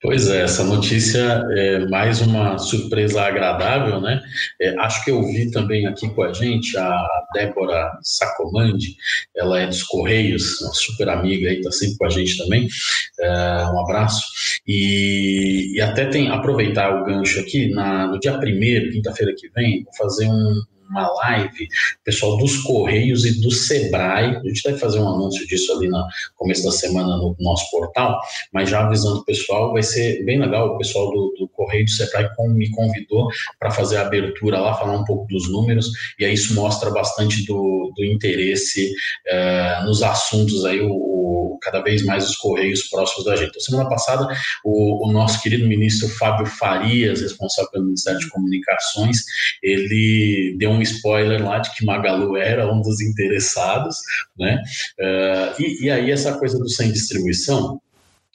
[0.07, 1.19] Pois é, essa notícia
[1.51, 4.23] é mais uma surpresa agradável, né?
[4.61, 8.95] É, acho que eu vi também aqui com a gente a Débora Sacomandi,
[9.35, 12.69] ela é dos Correios, uma super amiga aí, tá sempre com a gente também.
[13.19, 13.31] É,
[13.65, 14.23] um abraço.
[14.65, 19.83] E, e, até tem aproveitar o gancho aqui, na, no dia primeiro, quinta-feira que vem,
[19.83, 21.69] vou fazer um, uma live,
[22.05, 24.37] pessoal dos Correios e do Sebrae.
[24.37, 26.05] A gente deve fazer um anúncio disso ali no
[26.37, 28.19] começo da semana no nosso portal,
[28.53, 30.75] mas já avisando o pessoal, vai ser bem legal.
[30.75, 34.97] O pessoal do, do Correio do Sebrae me convidou para fazer a abertura lá, falar
[34.97, 38.93] um pouco dos números, e aí isso mostra bastante do, do interesse
[39.27, 43.51] eh, nos assuntos aí, o, o, cada vez mais os Correios próximos da gente.
[43.51, 44.29] Então, semana passada,
[44.65, 49.25] o, o nosso querido ministro Fábio Farias, responsável pelo Ministério de Comunicações,
[49.63, 53.97] ele deu um spoiler lá de que Magalu era um dos interessados,
[54.39, 54.63] né?
[54.99, 57.81] Uh, e, e, aí essa coisa do sem distribuição,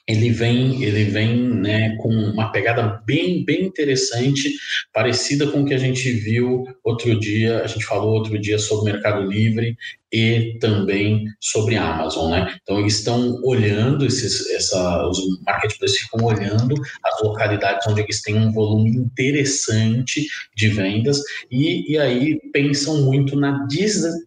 [0.06, 4.52] ele vem, ele vem né, com uma pegada bem, bem interessante,
[4.92, 8.90] parecida com o que a gente viu outro dia, a gente falou outro dia sobre
[8.90, 9.76] o Mercado Livre
[10.12, 12.54] e também sobre a Amazon, né?
[12.62, 18.36] Então eles estão olhando esses, essa, os marketplaces ficam olhando as localidades onde eles têm
[18.36, 21.20] um volume interessante de vendas
[21.50, 23.66] e, e aí pensam muito na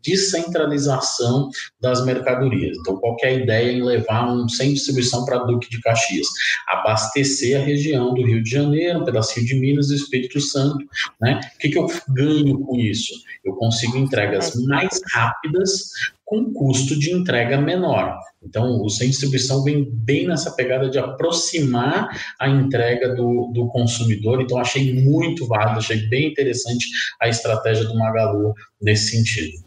[0.04, 2.78] descentralização das mercadorias.
[2.80, 6.28] Então qual é a ideia em levar um sem distribuição para Duque de Caxias,
[6.68, 10.84] abastecer a região do Rio de Janeiro, um pedacinho de Minas e Espírito Santo,
[11.22, 11.40] né?
[11.56, 13.14] O que, que eu ganho com isso?
[13.44, 15.75] Eu consigo entregas mais rápidas
[16.24, 18.18] com custo de entrega menor.
[18.44, 22.10] Então, o sem distribuição vem bem nessa pegada de aproximar
[22.40, 24.42] a entrega do, do consumidor.
[24.42, 26.88] Então, achei muito válido, achei bem interessante
[27.22, 29.66] a estratégia do Magalu nesse sentido.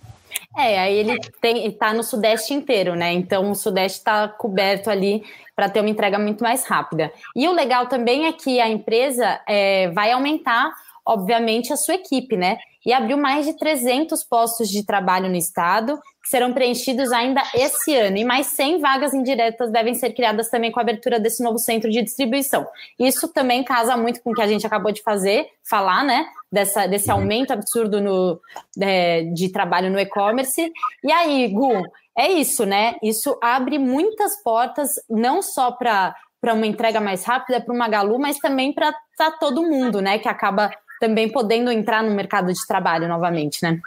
[0.57, 1.19] É, aí ele
[1.67, 3.13] está no Sudeste inteiro, né?
[3.13, 5.23] Então, o Sudeste está coberto ali
[5.55, 7.13] para ter uma entrega muito mais rápida.
[7.35, 10.71] E o legal também é que a empresa é, vai aumentar,
[11.09, 12.59] obviamente, a sua equipe, né?
[12.89, 17.95] e abriu mais de 300 postos de trabalho no estado, que serão preenchidos ainda esse
[17.95, 21.59] ano, e mais 100 vagas indiretas devem ser criadas também com a abertura desse novo
[21.59, 22.67] centro de distribuição.
[22.99, 26.87] Isso também casa muito com o que a gente acabou de fazer, falar, né, dessa,
[26.87, 27.19] desse uhum.
[27.19, 28.41] aumento absurdo no,
[28.81, 30.73] é, de trabalho no e-commerce.
[31.05, 31.83] E aí, Gu,
[32.17, 32.95] é isso, né?
[33.03, 38.17] Isso abre muitas portas, não só para para uma entrega mais rápida para o Magalu,
[38.17, 38.95] mas também para
[39.41, 40.21] todo mundo, né?
[40.21, 43.81] Que acaba também podendo entrar no mercado de trabalho novamente, né?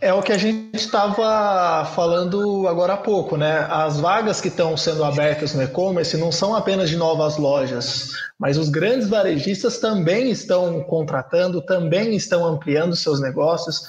[0.00, 3.66] É o que a gente estava falando agora há pouco, né?
[3.70, 8.58] As vagas que estão sendo abertas no e-commerce não são apenas de novas lojas, mas
[8.58, 13.86] os grandes varejistas também estão contratando, também estão ampliando seus negócios,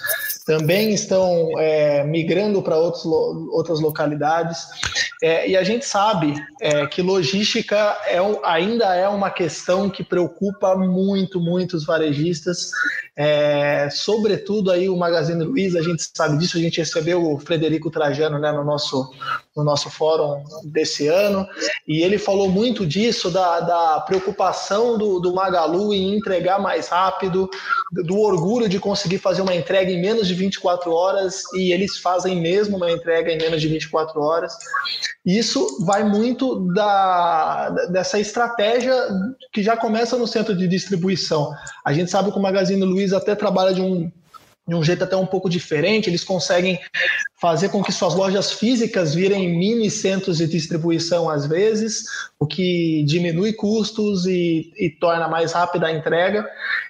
[0.48, 4.66] também estão é, migrando para outras localidades.
[5.22, 10.76] É, e a gente sabe é, que logística é, ainda é uma questão que preocupa
[10.76, 12.72] muito, muito os varejistas,
[13.20, 17.90] é, sobretudo aí o Magazine Luiza, a gente sabe disso, a gente recebeu o Frederico
[17.90, 19.12] Trajano né, no, nosso,
[19.56, 21.48] no nosso fórum desse ano,
[21.88, 27.50] e ele falou muito disso, da, da preocupação do, do Magalu em entregar mais rápido,
[27.92, 32.40] do orgulho de conseguir fazer uma entrega em menos de 24 horas, e eles fazem
[32.40, 34.54] mesmo uma entrega em menos de 24 horas.
[35.26, 38.96] Isso vai muito da, dessa estratégia
[39.52, 41.54] que já começa no centro de distribuição.
[41.84, 44.12] A gente sabe que o Magazine Luiza até trabalha de um
[44.68, 46.80] de um jeito até um pouco diferente, eles conseguem
[47.40, 52.04] fazer com que suas lojas físicas virem mini centros de distribuição às vezes,
[52.40, 56.46] o que diminui custos e, e, torna mais rápida a entrega.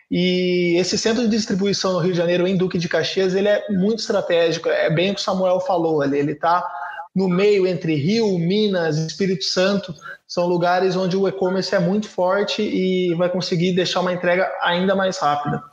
[0.10, 3.66] E esse centro de distribuição no Rio de Janeiro, em Duque de Caxias, ele é
[3.70, 6.66] muito estratégico, é bem o que o Samuel falou ali, ele está
[7.13, 9.94] no meio entre Rio, Minas, Espírito Santo,
[10.28, 14.96] são lugares onde o e-commerce é muito forte e vai conseguir deixar uma entrega ainda
[14.96, 15.63] mais rápida.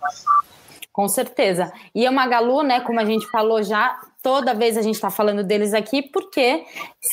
[0.95, 1.73] Com certeza.
[1.93, 5.43] E a Magalu, né, como a gente falou já, toda vez a gente está falando
[5.43, 6.65] deles aqui, porque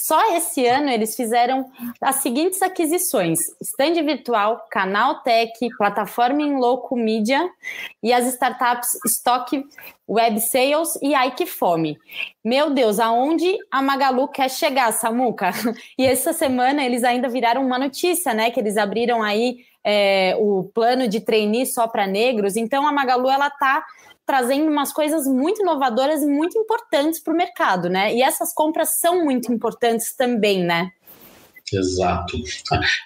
[0.06, 1.66] só esse ano eles fizeram
[2.00, 7.50] as seguintes aquisições: stand virtual, canal tech, plataforma em loco media
[8.04, 9.66] e as startups Stock
[10.08, 11.98] Web Sales e Ike Fome.
[12.46, 15.50] Meu Deus, aonde a Magalu quer chegar, Samuca?
[15.98, 18.52] E essa semana eles ainda viraram uma notícia, né?
[18.52, 22.56] Que eles abriram aí é, o plano de trainee só para negros.
[22.56, 23.84] Então a Magalu ela está
[24.26, 28.14] trazendo umas coisas muito inovadoras e muito importantes para o mercado, né?
[28.16, 30.92] E essas compras são muito importantes também, né?
[31.74, 32.38] Exato.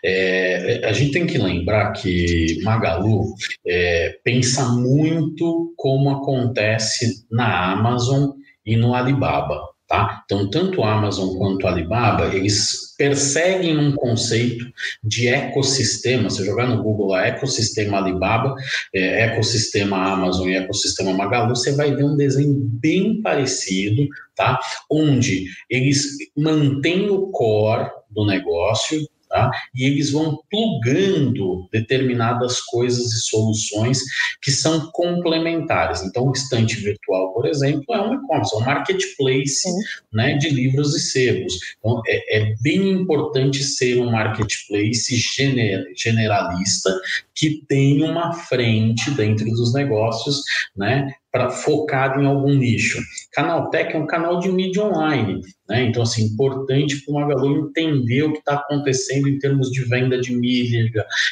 [0.03, 3.35] É, a gente tem que lembrar que Magalu
[3.65, 8.31] é, pensa muito como acontece na Amazon
[8.65, 9.61] e no Alibaba.
[9.87, 10.23] Tá?
[10.25, 14.65] Então, tanto a Amazon quanto a Alibaba, eles perseguem um conceito
[15.03, 16.29] de ecossistema.
[16.29, 18.55] Se jogar no Google lá, ecossistema Alibaba,
[18.93, 24.59] é, ecossistema Amazon e ecossistema Magalu, você vai ver um desenho bem parecido, tá?
[24.89, 29.05] onde eles mantêm o core do negócio,
[29.35, 29.51] Tá?
[29.75, 33.99] E eles vão plugando determinadas coisas e soluções
[34.41, 36.03] que são complementares.
[36.03, 39.69] Então, o estante virtual, por exemplo, é um e-commerce, é um marketplace
[40.13, 41.53] né, de livros e sebos.
[41.77, 46.97] Então, é, é, bem importante ser um marketplace gener, generalista
[47.35, 50.43] que tem uma frente dentro dos negócios,
[50.77, 53.03] né, para focado em algum nicho.
[53.33, 55.83] Canaltech é um canal de mídia online, né?
[55.83, 60.17] Então, assim, importante para o Magalu entender o que está acontecendo em termos de venda
[60.17, 60.89] de mídia,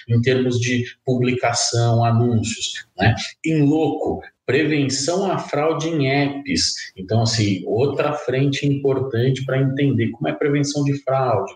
[0.09, 3.15] em termos de publicação, anúncios, né?
[3.45, 6.73] Em louco, prevenção à fraude em apps.
[6.97, 11.53] Então, assim, outra frente importante para entender como é prevenção de fraude,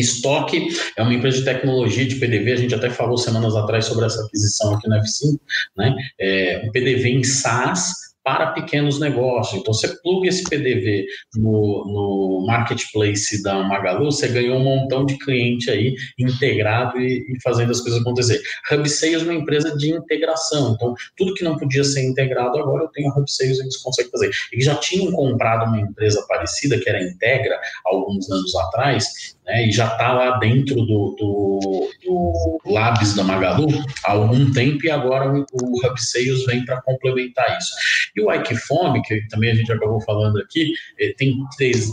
[0.00, 4.06] Estoque é uma empresa de tecnologia de PDV, a gente até falou semanas atrás sobre
[4.06, 5.38] essa aquisição aqui na F5,
[5.76, 5.94] né?
[6.18, 9.58] É, um PDV em SaaS para pequenos negócios.
[9.58, 11.06] Então, você pluga esse PDV
[11.36, 17.42] no, no marketplace da Magalu, você ganhou um montão de cliente aí integrado e, e
[17.42, 18.38] fazendo as coisas acontecer.
[18.70, 20.74] Hub Sales é uma empresa de integração.
[20.74, 23.78] Então, tudo que não podia ser integrado agora, eu tenho a Hub Sales e eles
[23.78, 24.30] conseguem fazer.
[24.52, 29.72] Eles já tinham comprado uma empresa parecida, que era Integra, alguns anos atrás, né, e
[29.72, 33.66] já está lá dentro do, do, do, Labs da Magalu
[34.04, 37.72] há algum tempo e agora o, o Hub Sales vem para complementar isso.
[38.14, 41.34] E o Ikefome, que também a gente acabou falando aqui, eh, tem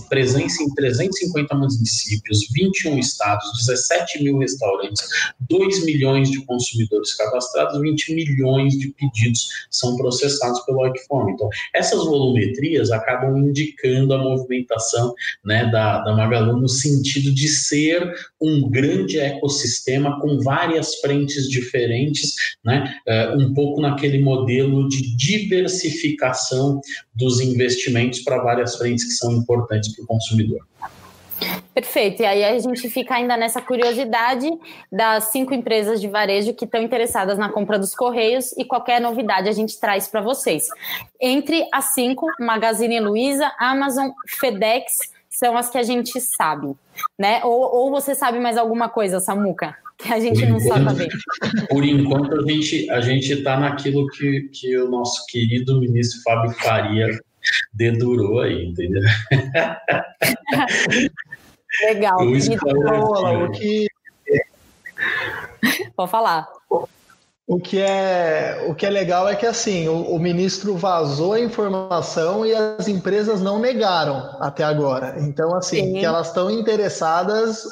[0.10, 5.02] presença em 350 municípios, 21 estados, 17 mil restaurantes,
[5.50, 11.34] 2 milhões de consumidores cadastrados, 20 milhões de pedidos são processados pelo Ikefome.
[11.34, 15.14] Então, essas volumetrias acabam indicando a movimentação
[15.46, 21.48] né, da, da Magalu no sentido de de ser um grande ecossistema com várias frentes
[21.48, 22.96] diferentes, né?
[23.08, 26.82] Uh, um pouco naquele modelo de diversificação
[27.14, 30.66] dos investimentos para várias frentes que são importantes para o consumidor.
[31.74, 32.24] Perfeito.
[32.24, 34.50] E aí a gente fica ainda nessa curiosidade
[34.90, 39.50] das cinco empresas de varejo que estão interessadas na compra dos Correios e qualquer novidade
[39.50, 40.68] a gente traz para vocês.
[41.20, 44.10] Entre as cinco, Magazine Luiza, Amazon,
[44.40, 46.76] FedEx, são as que a gente sabe,
[47.20, 47.42] né?
[47.44, 49.76] Ou, ou você sabe mais alguma coisa, Samuca?
[49.98, 51.08] Que a gente por não enquanto, sabe.
[51.70, 56.52] Por enquanto, a gente a gente está naquilo que, que o nosso querido ministro Fábio
[56.52, 57.08] Faria
[57.74, 59.04] dedurou aí, entendeu?
[61.86, 62.18] Legal.
[62.22, 63.88] O que...
[65.96, 66.48] Pode falar.
[67.48, 71.40] O que é, o que é legal é que assim, o, o, ministro vazou a
[71.40, 75.16] informação e as empresas não negaram até agora.
[75.20, 75.94] Então, assim, Sim.
[75.94, 77.64] que elas estão interessadas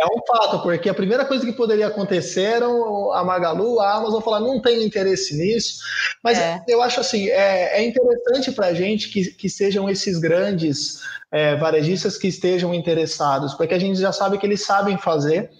[0.00, 4.40] é um fato, porque a primeira coisa que poderia acontecer a Magalu, a Amazon falar
[4.40, 5.80] não tem interesse nisso.
[6.24, 6.60] Mas é.
[6.66, 11.54] eu acho assim, é, é interessante para a gente que, que sejam esses grandes é,
[11.56, 15.50] varejistas que estejam interessados, porque a gente já sabe que eles sabem fazer,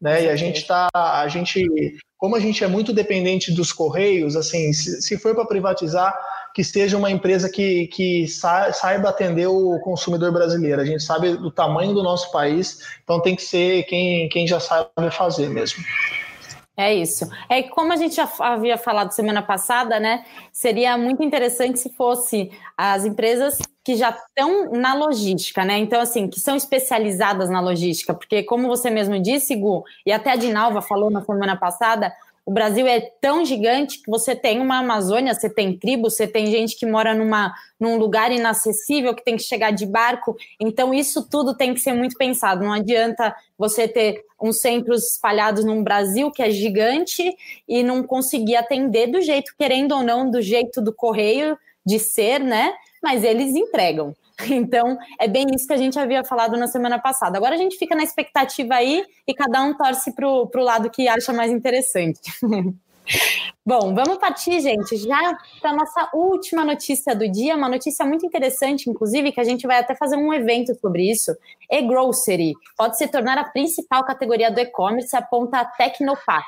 [0.00, 0.24] né?
[0.24, 1.66] E a gente está, a gente
[2.24, 6.18] como a gente é muito dependente dos correios, assim, se, se for para privatizar,
[6.54, 10.80] que seja uma empresa que, que saiba atender o consumidor brasileiro.
[10.80, 14.58] A gente sabe do tamanho do nosso país, então tem que ser quem, quem já
[14.58, 15.84] sabe fazer mesmo.
[16.76, 17.28] É isso.
[17.48, 20.24] É como a gente já havia falado semana passada, né?
[20.52, 25.78] Seria muito interessante se fosse as empresas que já estão na logística, né?
[25.78, 30.32] Então, assim, que são especializadas na logística, porque como você mesmo disse, Gu, e até
[30.32, 32.12] a Dinalva falou na semana passada,
[32.46, 36.46] o Brasil é tão gigante que você tem uma Amazônia, você tem tribo, você tem
[36.46, 40.36] gente que mora numa, num lugar inacessível, que tem que chegar de barco.
[40.60, 42.64] Então, isso tudo tem que ser muito pensado.
[42.64, 47.34] Não adianta você ter uns centros espalhados num Brasil que é gigante
[47.66, 52.40] e não conseguir atender do jeito, querendo ou não, do jeito do correio de ser,
[52.40, 52.74] né?
[53.04, 54.16] mas eles entregam.
[54.50, 57.36] Então, é bem isso que a gente havia falado na semana passada.
[57.36, 61.08] Agora a gente fica na expectativa aí e cada um torce para o lado que
[61.08, 62.20] acha mais interessante.
[63.66, 68.26] Bom, vamos partir, gente, já para a nossa última notícia do dia, uma notícia muito
[68.26, 71.34] interessante, inclusive, que a gente vai até fazer um evento sobre isso.
[71.70, 76.44] E-Grocery pode se tornar a principal categoria do e-commerce, aponta a Tecnopac.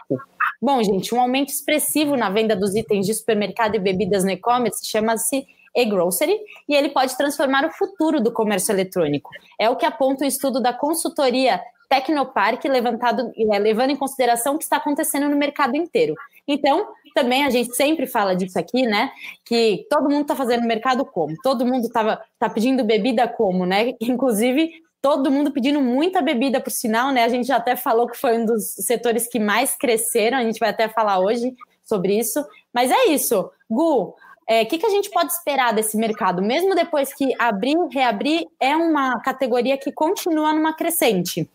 [0.61, 4.84] Bom, gente, um aumento expressivo na venda dos itens de supermercado e bebidas no e-commerce
[4.84, 5.47] chama-se
[5.77, 9.31] e-grocery e ele pode transformar o futuro do comércio eletrônico.
[9.61, 14.59] É o que aponta o estudo da consultoria Tecnopark, levantado, é, levando em consideração o
[14.59, 16.14] que está acontecendo no mercado inteiro.
[16.47, 19.11] Então, também a gente sempre fala disso aqui, né?
[19.45, 21.35] Que todo mundo está fazendo mercado como?
[21.43, 23.95] Todo mundo está tá pedindo bebida como, né?
[24.01, 24.70] Inclusive,
[25.01, 27.24] todo mundo pedindo muita bebida, por sinal, né?
[27.24, 30.59] A gente já até falou que foi um dos setores que mais cresceram, a gente
[30.59, 31.55] vai até falar hoje
[31.85, 32.45] sobre isso.
[32.72, 33.51] Mas é isso.
[33.70, 34.14] Gu,
[34.49, 36.40] o é, que, que a gente pode esperar desse mercado?
[36.40, 41.49] Mesmo depois que abrir, reabrir, é uma categoria que continua numa crescente.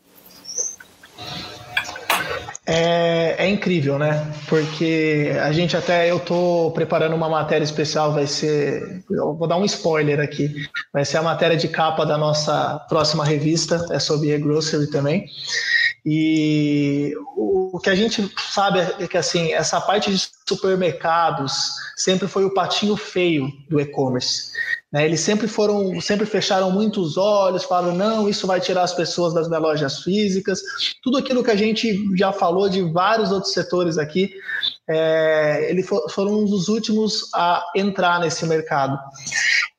[2.67, 4.31] É, é, incrível, né?
[4.47, 9.65] Porque a gente até eu tô preparando uma matéria especial, vai ser, vou dar um
[9.65, 10.53] spoiler aqui,
[10.93, 15.25] vai ser a matéria de capa da nossa próxima revista, é sobre e-grocery também.
[16.05, 21.53] E o que a gente sabe é que assim, essa parte de supermercados
[21.95, 24.51] sempre foi o patinho feio do e-commerce.
[24.91, 25.05] Né?
[25.05, 29.47] Eles sempre foram, sempre fecharam muitos olhos, falaram não, isso vai tirar as pessoas das
[29.47, 30.61] lojas físicas.
[31.01, 34.33] Tudo aquilo que a gente já falou de vários outros setores aqui,
[34.89, 38.99] é, eles foram um dos últimos a entrar nesse mercado.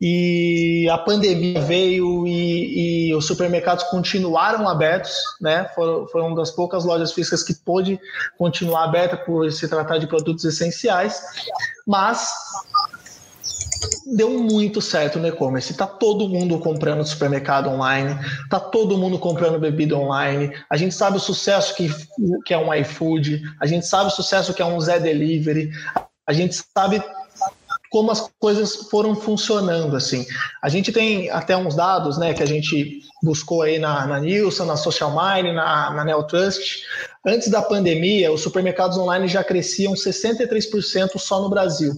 [0.05, 5.71] E a pandemia veio e, e os supermercados continuaram abertos, né?
[5.77, 8.01] Foram, foram uma das poucas lojas físicas que pôde
[8.37, 11.23] continuar aberta por se tratar de produtos essenciais,
[11.87, 12.35] mas
[14.17, 15.73] deu muito certo no e-commerce.
[15.75, 18.19] Tá todo mundo comprando supermercado online,
[18.51, 20.53] tá todo mundo comprando bebida online.
[20.69, 21.89] A gente sabe o sucesso que,
[22.45, 25.71] que é um iFood, a gente sabe o sucesso que é um Zé Delivery,
[26.27, 27.01] a gente sabe
[27.93, 30.27] como as coisas foram funcionando assim.
[30.63, 34.65] A gente tem até uns dados, né, que a gente buscou aí na, na Nielsen,
[34.65, 36.85] na Social Mine, na, na Neotrust.
[37.25, 41.93] Antes da pandemia, os supermercados online já cresciam 63% só no Brasil.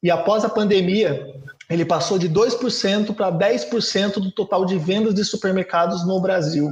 [0.00, 1.26] E após a pandemia,
[1.68, 6.70] ele passou de 2% para 10% do total de vendas de supermercados no Brasil.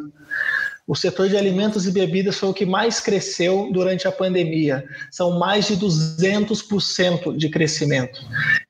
[0.87, 4.85] O setor de alimentos e bebidas foi o que mais cresceu durante a pandemia.
[5.11, 8.20] São mais de 200% de crescimento.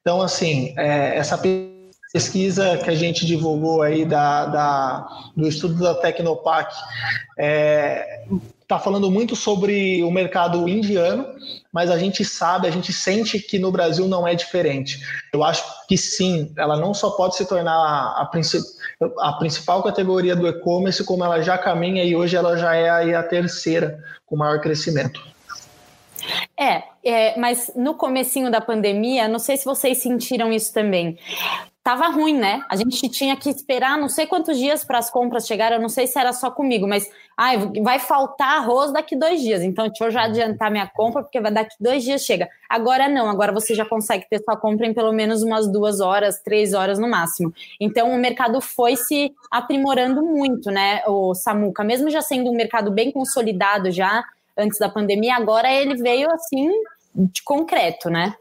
[0.01, 1.37] Então, assim, é, essa
[2.13, 6.73] pesquisa que a gente divulgou aí da, da do estudo da Tecnopac
[7.37, 8.25] é,
[8.65, 11.27] está falando muito sobre o mercado indiano,
[11.71, 15.01] mas a gente sabe, a gente sente que no Brasil não é diferente.
[15.33, 18.29] Eu acho que sim, ela não só pode se tornar a,
[19.21, 23.23] a principal categoria do e-commerce, como ela já caminha e hoje ela já é a
[23.23, 25.23] terceira com maior crescimento.
[26.59, 31.19] É, é, mas no comecinho da pandemia, não sei se vocês sentiram isso também
[31.85, 32.65] tava ruim, né?
[32.71, 35.91] A gente tinha que esperar não sei quantos dias para as compras chegarem, eu não
[35.91, 37.07] sei se era só comigo, mas
[37.37, 41.39] ai, vai faltar arroz daqui dois dias, então deixa eu já adiantar minha compra, porque
[41.39, 42.49] vai daqui dois dias chega.
[42.71, 46.41] Agora não, agora você já consegue ter sua compra em pelo menos umas duas horas,
[46.43, 47.53] três horas no máximo.
[47.79, 52.91] Então o mercado foi se aprimorando muito, né, o Samuca, mesmo já sendo um mercado
[52.91, 54.25] bem consolidado já
[54.57, 56.71] antes da pandemia, agora ele veio assim
[57.15, 58.35] de concreto, né?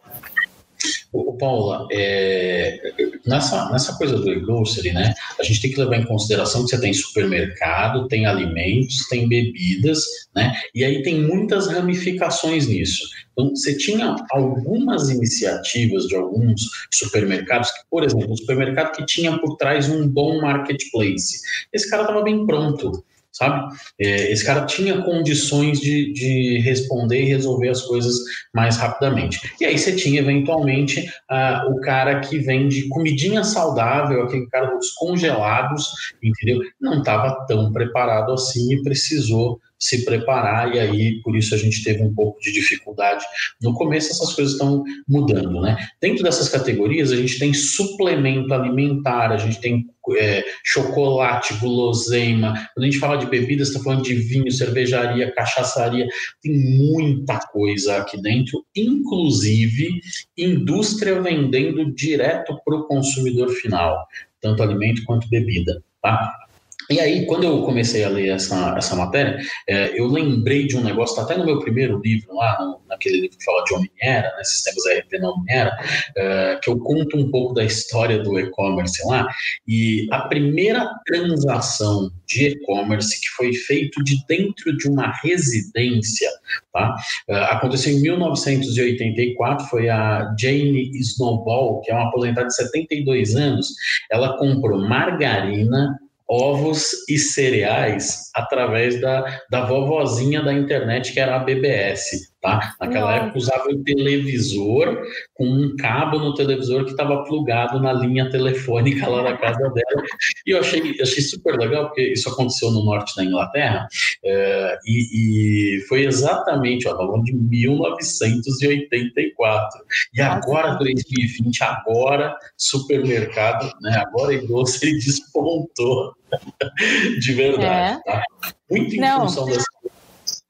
[1.11, 2.79] O Paula, é,
[3.25, 6.81] nessa, nessa coisa do e-grocery, né, a gente tem que levar em consideração que você
[6.81, 10.03] tem supermercado, tem alimentos, tem bebidas,
[10.35, 13.03] né, e aí tem muitas ramificações nisso.
[13.31, 16.61] Então, você tinha algumas iniciativas de alguns
[16.91, 21.41] supermercados, que, por exemplo, um supermercado que tinha por trás um bom marketplace.
[21.71, 23.03] Esse cara estava bem pronto
[23.33, 23.75] sabe?
[23.99, 28.15] É, esse cara tinha condições de, de responder e resolver as coisas
[28.53, 29.41] mais rapidamente.
[29.59, 34.91] E aí você tinha, eventualmente, uh, o cara que vende comidinha saudável, aquele cara dos
[34.91, 36.61] congelados, entendeu?
[36.79, 41.83] Não estava tão preparado assim e precisou se preparar, e aí por isso a gente
[41.83, 43.21] teve um pouco de dificuldade.
[43.61, 45.75] No começo, essas coisas estão mudando, né?
[46.01, 49.85] Dentro dessas categorias, a gente tem suplemento alimentar, a gente tem
[50.17, 52.53] é, chocolate, guloseima.
[52.73, 56.07] Quando a gente fala de bebidas, está falando de vinho, cervejaria, cachaçaria,
[56.41, 59.99] tem muita coisa aqui dentro, inclusive
[60.37, 64.07] indústria vendendo direto para o consumidor final,
[64.39, 65.83] tanto alimento quanto bebida.
[66.01, 66.42] Tá?
[66.89, 70.83] E aí, quando eu comecei a ler essa, essa matéria, é, eu lembrei de um
[70.83, 74.33] negócio, está até no meu primeiro livro, lá no, naquele livro que fala de Omniera,
[74.35, 75.71] né, Sistemas RP na Omniera,
[76.17, 79.27] é, que eu conto um pouco da história do e-commerce lá.
[79.67, 86.29] E a primeira transação de e-commerce que foi feito de dentro de uma residência,
[86.71, 86.95] tá?
[87.27, 93.67] É, aconteceu em 1984, foi a Jane Snowball, que é uma aposentada de 72 anos,
[94.11, 95.97] ela comprou margarina,
[96.33, 102.32] ovos e cereais através da, da vovozinha da internet, que era a BBS.
[102.43, 102.75] Tá?
[102.77, 103.23] Naquela Nossa.
[103.23, 105.01] época usava o televisor
[105.33, 110.03] com um cabo no televisor que estava plugado na linha telefônica lá na casa dela.
[110.45, 113.87] E eu achei, achei super legal, porque isso aconteceu no norte da Inglaterra,
[114.25, 119.79] é, e, e, foi exatamente, ó, falando de 1984.
[120.13, 124.03] E agora, 2020, agora, supermercado, né?
[124.05, 126.13] Agora a indústria despontou
[127.21, 128.01] de verdade.
[128.05, 128.11] É.
[128.11, 128.21] Tá?
[128.69, 129.21] Muito em não.
[129.21, 129.63] função dessa.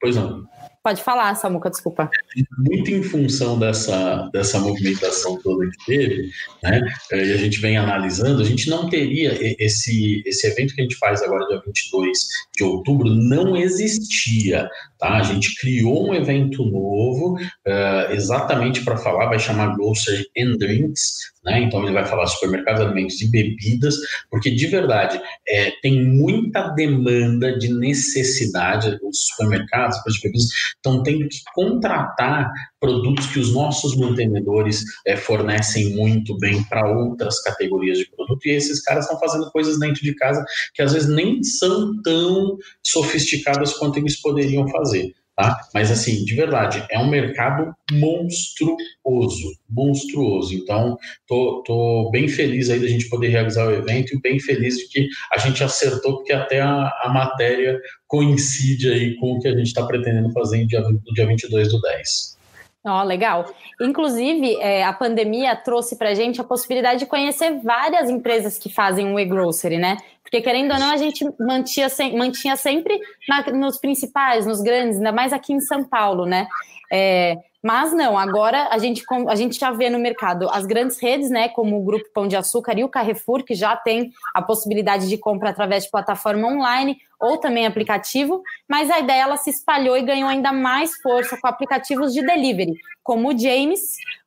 [0.01, 0.51] Pois não.
[0.83, 2.11] Pode falar, Samuca, desculpa.
[2.57, 6.29] Muito em função dessa, dessa movimentação toda que teve,
[6.61, 6.81] né,
[7.13, 10.97] e a gente vem analisando, a gente não teria esse, esse evento que a gente
[10.97, 12.27] faz agora, dia 22
[12.57, 14.69] de outubro, não existia,
[15.03, 15.17] tá?
[15.17, 21.33] A gente criou um evento novo, uh, exatamente para falar, vai chamar Grocery and Drinks,
[21.43, 21.61] né?
[21.61, 23.95] Então ele vai falar supermercados, alimentos e bebidas,
[24.31, 28.97] porque de verdade é, tem muita demanda de necessidade.
[29.03, 32.49] Os supermercados, as bebidas estão tendo que contratar
[32.79, 38.51] produtos que os nossos mantenedores é, fornecem muito bem para outras categorias de produto, e
[38.51, 40.43] esses caras estão fazendo coisas dentro de casa
[40.73, 44.92] que às vezes nem são tão sofisticadas quanto eles poderiam fazer.
[45.35, 45.59] Tá?
[45.73, 50.53] Mas assim, de verdade, é um mercado monstruoso, monstruoso.
[50.53, 50.95] Então,
[51.27, 54.87] tô, tô bem feliz aí da gente poder realizar o evento e bem feliz de
[54.89, 59.57] que a gente acertou, porque até a, a matéria coincide aí com o que a
[59.57, 62.37] gente está pretendendo fazer no dia, no dia 22 do 10.
[62.85, 63.45] Ó, oh, legal.
[63.79, 68.69] Inclusive, é, a pandemia trouxe para a gente a possibilidade de conhecer várias empresas que
[68.69, 69.97] fazem o e-grocery, né?
[70.21, 75.13] Porque, querendo ou não, a gente mantinha, mantinha sempre na, nos principais, nos grandes, ainda
[75.13, 76.45] mais aqui em São Paulo, né?
[76.91, 81.29] É, mas não, agora a gente, a gente já vê no mercado as grandes redes,
[81.29, 85.07] né, como o Grupo Pão de Açúcar e o Carrefour, que já tem a possibilidade
[85.07, 89.95] de compra através de plataforma online ou também aplicativo, mas a ideia ela se espalhou
[89.95, 93.79] e ganhou ainda mais força com aplicativos de delivery, como o James,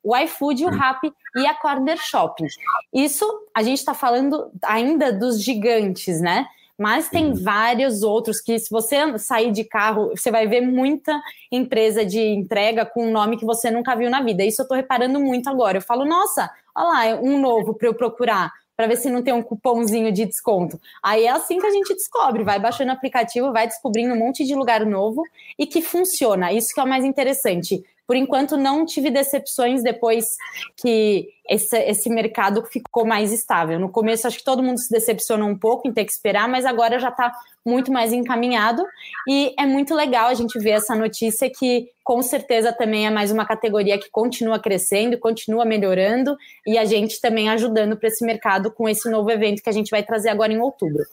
[0.02, 2.46] o iFood, o Rappi e a Corner Shopping.
[2.94, 6.46] Isso a gente está falando ainda dos gigantes, né?
[6.78, 7.34] Mas tem uhum.
[7.34, 11.20] vários outros que, se você sair de carro, você vai ver muita
[11.50, 14.44] empresa de entrega com um nome que você nunca viu na vida.
[14.44, 15.78] Isso eu estou reparando muito agora.
[15.78, 19.32] Eu falo, nossa, olha lá, um novo para eu procurar para ver se não tem
[19.32, 20.78] um cupomzinho de desconto.
[21.02, 24.44] Aí é assim que a gente descobre, vai baixando o aplicativo, vai descobrindo um monte
[24.44, 25.22] de lugar novo
[25.58, 26.52] e que funciona.
[26.52, 27.82] Isso que é o mais interessante.
[28.06, 30.36] Por enquanto não tive decepções depois
[30.76, 33.78] que esse, esse mercado ficou mais estável.
[33.78, 36.64] No começo, acho que todo mundo se decepcionou um pouco em ter que esperar, mas
[36.64, 37.32] agora já está
[37.64, 38.84] muito mais encaminhado.
[39.28, 43.30] E é muito legal a gente ver essa notícia que, com certeza, também é mais
[43.30, 46.36] uma categoria que continua crescendo, continua melhorando,
[46.66, 49.90] e a gente também ajudando para esse mercado com esse novo evento que a gente
[49.90, 51.04] vai trazer agora em outubro.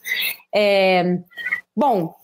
[0.54, 1.18] É...
[1.76, 2.14] Bom,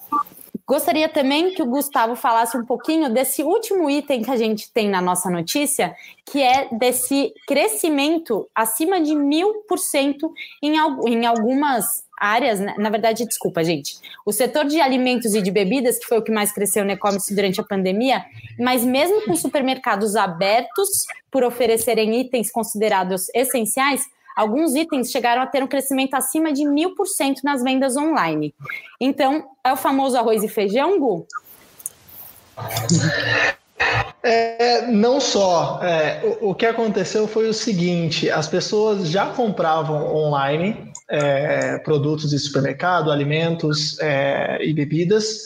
[0.66, 4.88] Gostaria também que o Gustavo falasse um pouquinho desse último item que a gente tem
[4.88, 5.94] na nossa notícia,
[6.24, 10.32] que é desse crescimento acima de mil por cento
[10.62, 11.84] em algumas
[12.20, 12.74] áreas, né?
[12.76, 13.98] na verdade, desculpa, gente.
[14.26, 17.34] O setor de alimentos e de bebidas, que foi o que mais cresceu no e-commerce
[17.34, 18.22] durante a pandemia,
[18.58, 24.02] mas mesmo com supermercados abertos por oferecerem itens considerados essenciais,
[24.40, 28.54] alguns itens chegaram a ter um crescimento acima de mil por cento nas vendas online.
[28.98, 31.26] Então, é o famoso arroz e feijão, Gu?
[34.22, 35.80] É, não só.
[35.82, 42.30] É, o, o, que aconteceu foi o seguinte: as pessoas já compravam online é, produtos
[42.30, 45.42] de supermercado, alimentos é, e bebidas,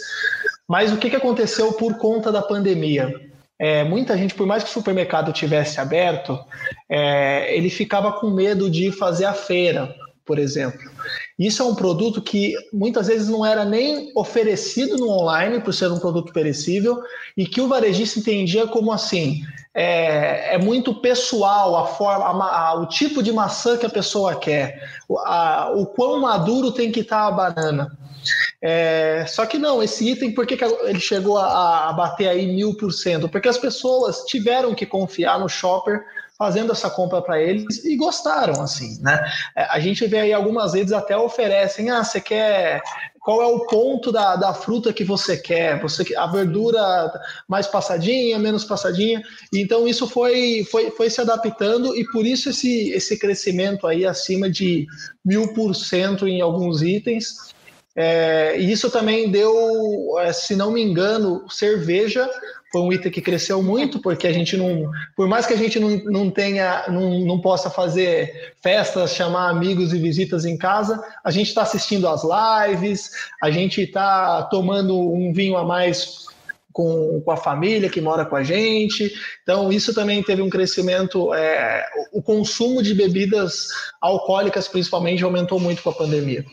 [0.68, 3.12] mas o que, que aconteceu por conta da pandemia?
[3.58, 6.38] É, muita gente, por mais que o supermercado tivesse aberto,
[6.88, 9.94] é, ele ficava com medo de fazer a feira,
[10.24, 10.90] por exemplo.
[11.38, 15.90] Isso é um produto que muitas vezes não era nem oferecido no online, por ser
[15.90, 17.02] um produto perecível,
[17.36, 19.42] e que o varejista entendia como assim:
[19.74, 24.36] é, é muito pessoal a forma, a, a, o tipo de maçã que a pessoa
[24.36, 24.88] quer,
[25.26, 27.98] a, o quão maduro tem que estar a banana.
[28.62, 32.46] É, só que não, esse item, por que, que ele chegou a, a bater aí
[32.46, 33.28] mil por cento?
[33.28, 36.02] Porque as pessoas tiveram que confiar no shopper
[36.38, 39.20] fazendo essa compra para eles e gostaram, assim, né?
[39.54, 42.80] É, a gente vê aí algumas redes até oferecem, ah, você quer
[43.24, 47.10] qual é o ponto da, da fruta que você quer, você a verdura
[47.48, 49.22] mais passadinha, menos passadinha,
[49.52, 54.50] então isso foi, foi, foi se adaptando e por isso esse, esse crescimento aí acima
[54.50, 54.86] de
[55.24, 57.54] mil por cento em alguns itens,
[57.96, 62.28] é, e isso também deu, é, se não me engano, cerveja
[62.74, 65.78] foi um item que cresceu muito, porque a gente não, por mais que a gente
[65.78, 71.30] não, não tenha, não, não possa fazer festas, chamar amigos e visitas em casa, a
[71.30, 76.24] gente está assistindo as lives, a gente está tomando um vinho a mais
[76.72, 79.14] com, com a família que mora com a gente.
[79.44, 81.32] Então, isso também teve um crescimento.
[81.32, 83.68] É, o consumo de bebidas
[84.00, 86.44] alcoólicas, principalmente, aumentou muito com a pandemia.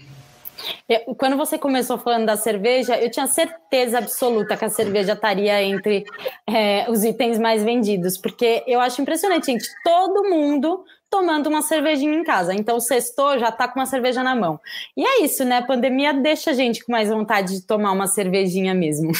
[1.18, 6.06] Quando você começou falando da cerveja, eu tinha certeza absoluta que a cerveja estaria entre
[6.48, 9.68] é, os itens mais vendidos, porque eu acho impressionante, gente.
[9.84, 12.54] Todo mundo tomando uma cervejinha em casa.
[12.54, 14.58] Então, o sextor já tá com uma cerveja na mão.
[14.96, 15.58] E é isso, né?
[15.58, 19.12] A pandemia deixa a gente com mais vontade de tomar uma cervejinha mesmo.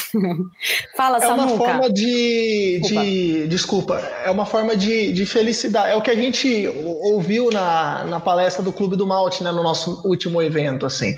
[0.96, 1.42] Fala, Samuca.
[1.42, 3.04] É uma forma de, desculpa.
[3.04, 3.46] de...
[3.46, 3.98] Desculpa.
[4.24, 5.92] É uma forma de, de felicidade.
[5.92, 6.66] É o que a gente
[7.02, 9.52] ouviu na, na palestra do Clube do Malte, né?
[9.52, 11.14] No nosso último evento, assim.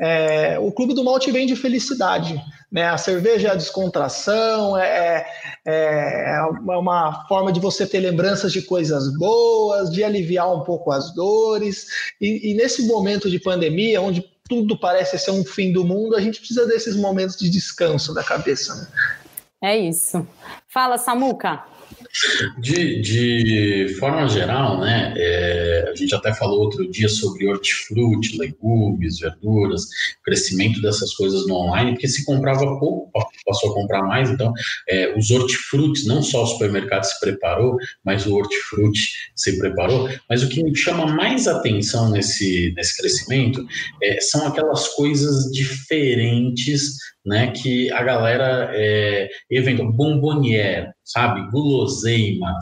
[0.00, 2.40] É, o Clube do Malte vem de felicidade.
[2.70, 2.88] Né?
[2.88, 5.26] A cerveja é a descontração, é,
[5.66, 10.92] é, é uma forma de você ter lembranças de coisas boas, de aliviar um pouco
[10.92, 11.86] as dores.
[12.20, 16.20] E, e nesse momento de pandemia, onde tudo parece ser um fim do mundo, a
[16.20, 18.74] gente precisa desses momentos de descanso da cabeça.
[18.74, 18.86] Né?
[19.62, 20.26] É isso.
[20.68, 21.64] Fala, Samuca.
[22.58, 29.18] De, de forma geral, né, é, a gente até falou outro dia sobre hortifruti, legumes,
[29.18, 29.86] verduras,
[30.24, 33.10] crescimento dessas coisas no online, porque se comprava pouco,
[33.46, 34.52] passou a comprar mais, então
[34.88, 40.42] é, os hortifrutis, não só o supermercado se preparou, mas o hortifruti se preparou, mas
[40.42, 43.64] o que me chama mais atenção nesse, nesse crescimento
[44.02, 46.96] é, são aquelas coisas diferentes
[47.28, 52.54] né, que a galera é, evento bombonier, sabe, guloseima,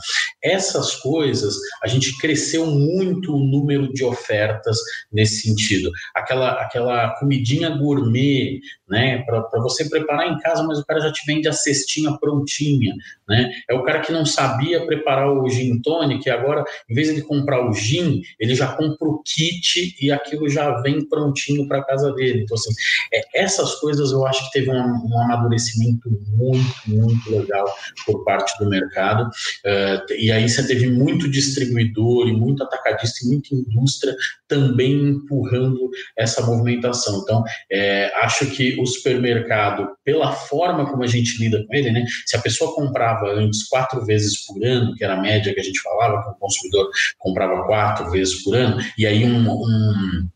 [0.43, 4.79] essas coisas a gente cresceu muito o número de ofertas
[5.13, 5.91] nesse sentido.
[6.15, 11.27] Aquela aquela comidinha gourmet, né, para você preparar em casa, mas o cara já te
[11.27, 12.95] vende a cestinha prontinha,
[13.29, 13.51] né?
[13.69, 17.69] É o cara que não sabia preparar o gin tonic, agora em vez de comprar
[17.69, 22.43] o gin, ele já compra o kit e aquilo já vem prontinho para casa dele.
[22.43, 22.73] Então assim,
[23.13, 27.67] é, essas coisas eu acho que teve um, um, amadurecimento muito, muito legal
[28.05, 29.25] por parte do mercado.
[29.65, 34.15] Uh, e aí você teve muito distribuidor e muito atacadista e muita indústria
[34.49, 37.21] também empurrando essa movimentação.
[37.23, 42.05] Então, é, acho que o supermercado, pela forma como a gente lida com ele, né?
[42.27, 45.65] Se a pessoa comprava antes quatro vezes por ano, que era a média que a
[45.65, 50.29] gente falava, que o consumidor comprava quatro vezes por ano, e aí um, um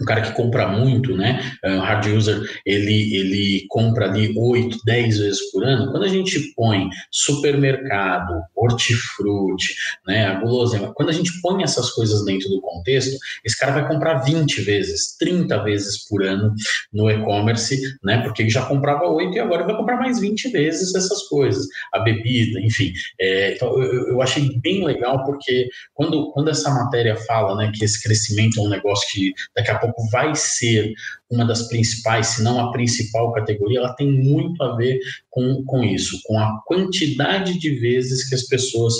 [0.00, 1.40] um cara que compra muito, né?
[1.64, 5.90] Um hard user, ele, ele compra ali 8, 10 vezes por ano.
[5.90, 9.74] Quando a gente põe supermercado, hortifruti,
[10.06, 13.88] né, a guloseima, quando a gente põe essas coisas dentro do contexto, esse cara vai
[13.88, 16.54] comprar 20 vezes, 30 vezes por ano
[16.92, 18.22] no e-commerce, né?
[18.22, 21.66] Porque ele já comprava 8 e agora vai comprar mais 20 vezes essas coisas.
[21.92, 22.92] A bebida, enfim.
[23.20, 27.84] É, então, eu, eu achei bem legal porque quando, quando essa matéria fala né, que
[27.84, 30.94] esse crescimento é um negócio que daqui a pouco vai ser
[31.30, 34.98] uma das principais, se não a principal categoria, ela tem muito a ver
[35.30, 38.94] com, com isso, com a quantidade de vezes que as pessoas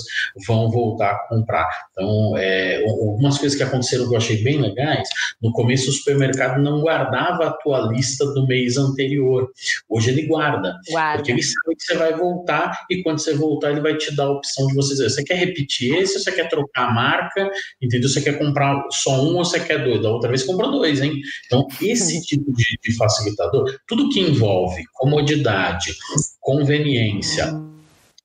[0.47, 1.69] vão voltar a comprar.
[1.93, 5.09] Então, é, algumas coisas que aconteceram que eu achei bem legais,
[5.43, 9.51] no começo o supermercado não guardava a tua lista do mês anterior.
[9.89, 11.17] Hoje ele guarda, guarda.
[11.17, 14.25] porque ele sabe que você vai voltar e quando você voltar ele vai te dar
[14.25, 17.51] a opção de você dizer, você quer repetir esse ou você quer trocar a marca,
[17.83, 18.09] entendeu?
[18.09, 20.03] Você quer comprar só um ou você quer dois?
[20.03, 21.21] Da outra vez comprou dois, hein?
[21.47, 25.95] Então, esse tipo de, de facilitador, tudo que envolve comodidade,
[26.41, 27.47] conveniência,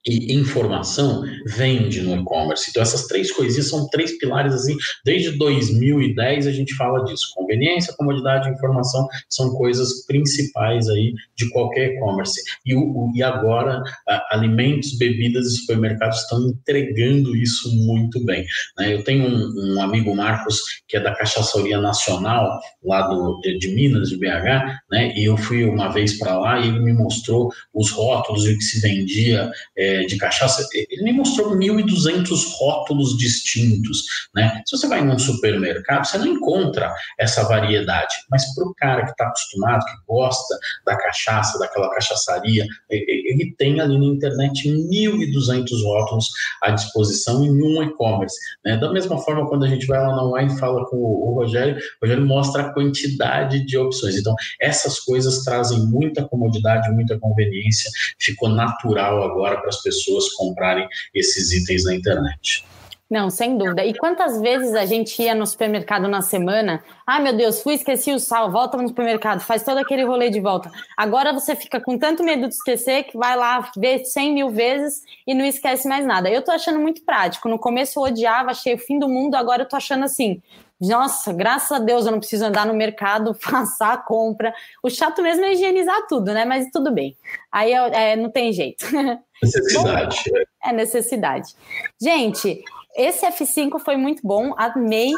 [0.08, 2.70] e informação vende no e-commerce.
[2.70, 7.32] Então, essas três coisinhas são três pilares, assim, desde 2010 a gente fala disso.
[7.34, 12.42] Conveniência, comodidade e informação são coisas principais aí de qualquer e-commerce.
[12.66, 12.74] E,
[13.16, 13.82] e agora,
[14.30, 18.46] alimentos, bebidas e supermercados estão entregando isso muito bem.
[18.78, 18.94] Né?
[18.94, 23.70] Eu tenho um, um, amigo, Marcos, que é da Cachaçaria Nacional, lá do, de, de
[23.70, 25.14] Minas, de BH, né?
[25.16, 28.58] e eu fui uma vez para lá e ele me mostrou os rótulos e o
[28.58, 32.28] que se vendia, é, de cachaça, ele me mostrou 1.200
[32.58, 34.04] rótulos distintos.
[34.34, 34.62] Né?
[34.66, 39.12] Se você vai num supermercado, você não encontra essa variedade, mas para o cara que
[39.12, 46.30] está acostumado, que gosta da cachaça, daquela cachaçaria, ele tem ali na internet 1.200 rótulos
[46.62, 48.36] à disposição em um e-commerce.
[48.64, 48.78] Né?
[48.78, 51.78] Da mesma forma, quando a gente vai lá na wine e fala com o Rogério,
[51.78, 54.16] o Rogério mostra a quantidade de opções.
[54.16, 57.90] Então, essas coisas trazem muita comodidade, muita conveniência,
[58.20, 62.66] ficou natural agora para as pessoas comprarem esses itens na internet.
[63.08, 63.86] Não, sem dúvida.
[63.86, 66.84] E quantas vezes a gente ia no supermercado na semana?
[67.06, 70.42] Ah, meu Deus, fui, esqueci o sal, volta no supermercado, faz todo aquele rolê de
[70.42, 70.72] volta.
[70.98, 75.04] Agora você fica com tanto medo de esquecer que vai lá ver 100 mil vezes
[75.28, 76.32] e não esquece mais nada.
[76.32, 77.48] Eu tô achando muito prático.
[77.48, 80.42] No começo eu odiava, achei o fim do mundo, agora eu tô achando assim.
[80.82, 84.52] Nossa, graças a Deus eu não preciso andar no mercado, passar a compra.
[84.82, 86.44] O chato mesmo é higienizar tudo, né?
[86.44, 87.16] Mas tudo bem.
[87.52, 88.84] Aí é, não tem jeito.
[89.46, 90.24] Necessidade.
[90.64, 91.56] É necessidade.
[92.02, 92.64] Gente,
[92.96, 95.12] esse F5 foi muito bom, amei.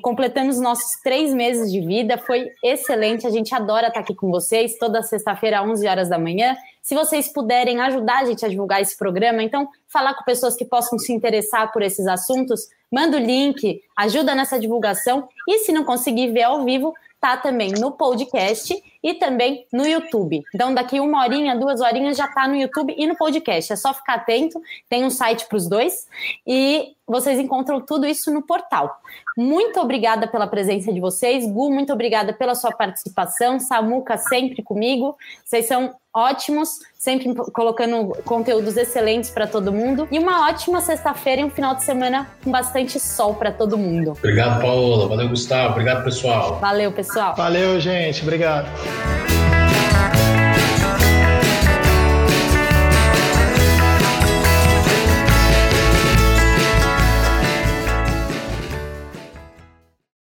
[0.00, 3.26] Completamos nossos três meses de vida, foi excelente.
[3.26, 6.56] A gente adora estar aqui com vocês toda sexta-feira, às 11 horas da manhã.
[6.80, 10.64] Se vocês puderem ajudar a gente a divulgar esse programa, então falar com pessoas que
[10.64, 15.28] possam se interessar por esses assuntos, manda o link, ajuda nessa divulgação.
[15.48, 20.42] E se não conseguir ver ao vivo, tá também no podcast e também no YouTube.
[20.54, 23.72] Então, daqui uma horinha, duas horinhas já tá no YouTube e no podcast.
[23.72, 26.06] É só ficar atento, tem um site para os dois
[26.46, 29.00] e vocês encontram tudo isso no portal.
[29.36, 31.46] Muito obrigada pela presença de vocês.
[31.46, 33.60] Gu, muito obrigada pela sua participação.
[33.60, 35.16] Samuca, sempre comigo.
[35.44, 40.08] Vocês são ótimos, sempre colocando conteúdos excelentes para todo mundo.
[40.10, 44.12] E uma ótima sexta-feira e um final de semana com bastante sol para todo mundo.
[44.12, 45.08] Obrigado, Paola.
[45.08, 45.72] Valeu, Gustavo.
[45.72, 46.58] Obrigado, pessoal.
[46.58, 47.34] Valeu, pessoal.
[47.36, 48.22] Valeu, gente.
[48.22, 48.66] Obrigado.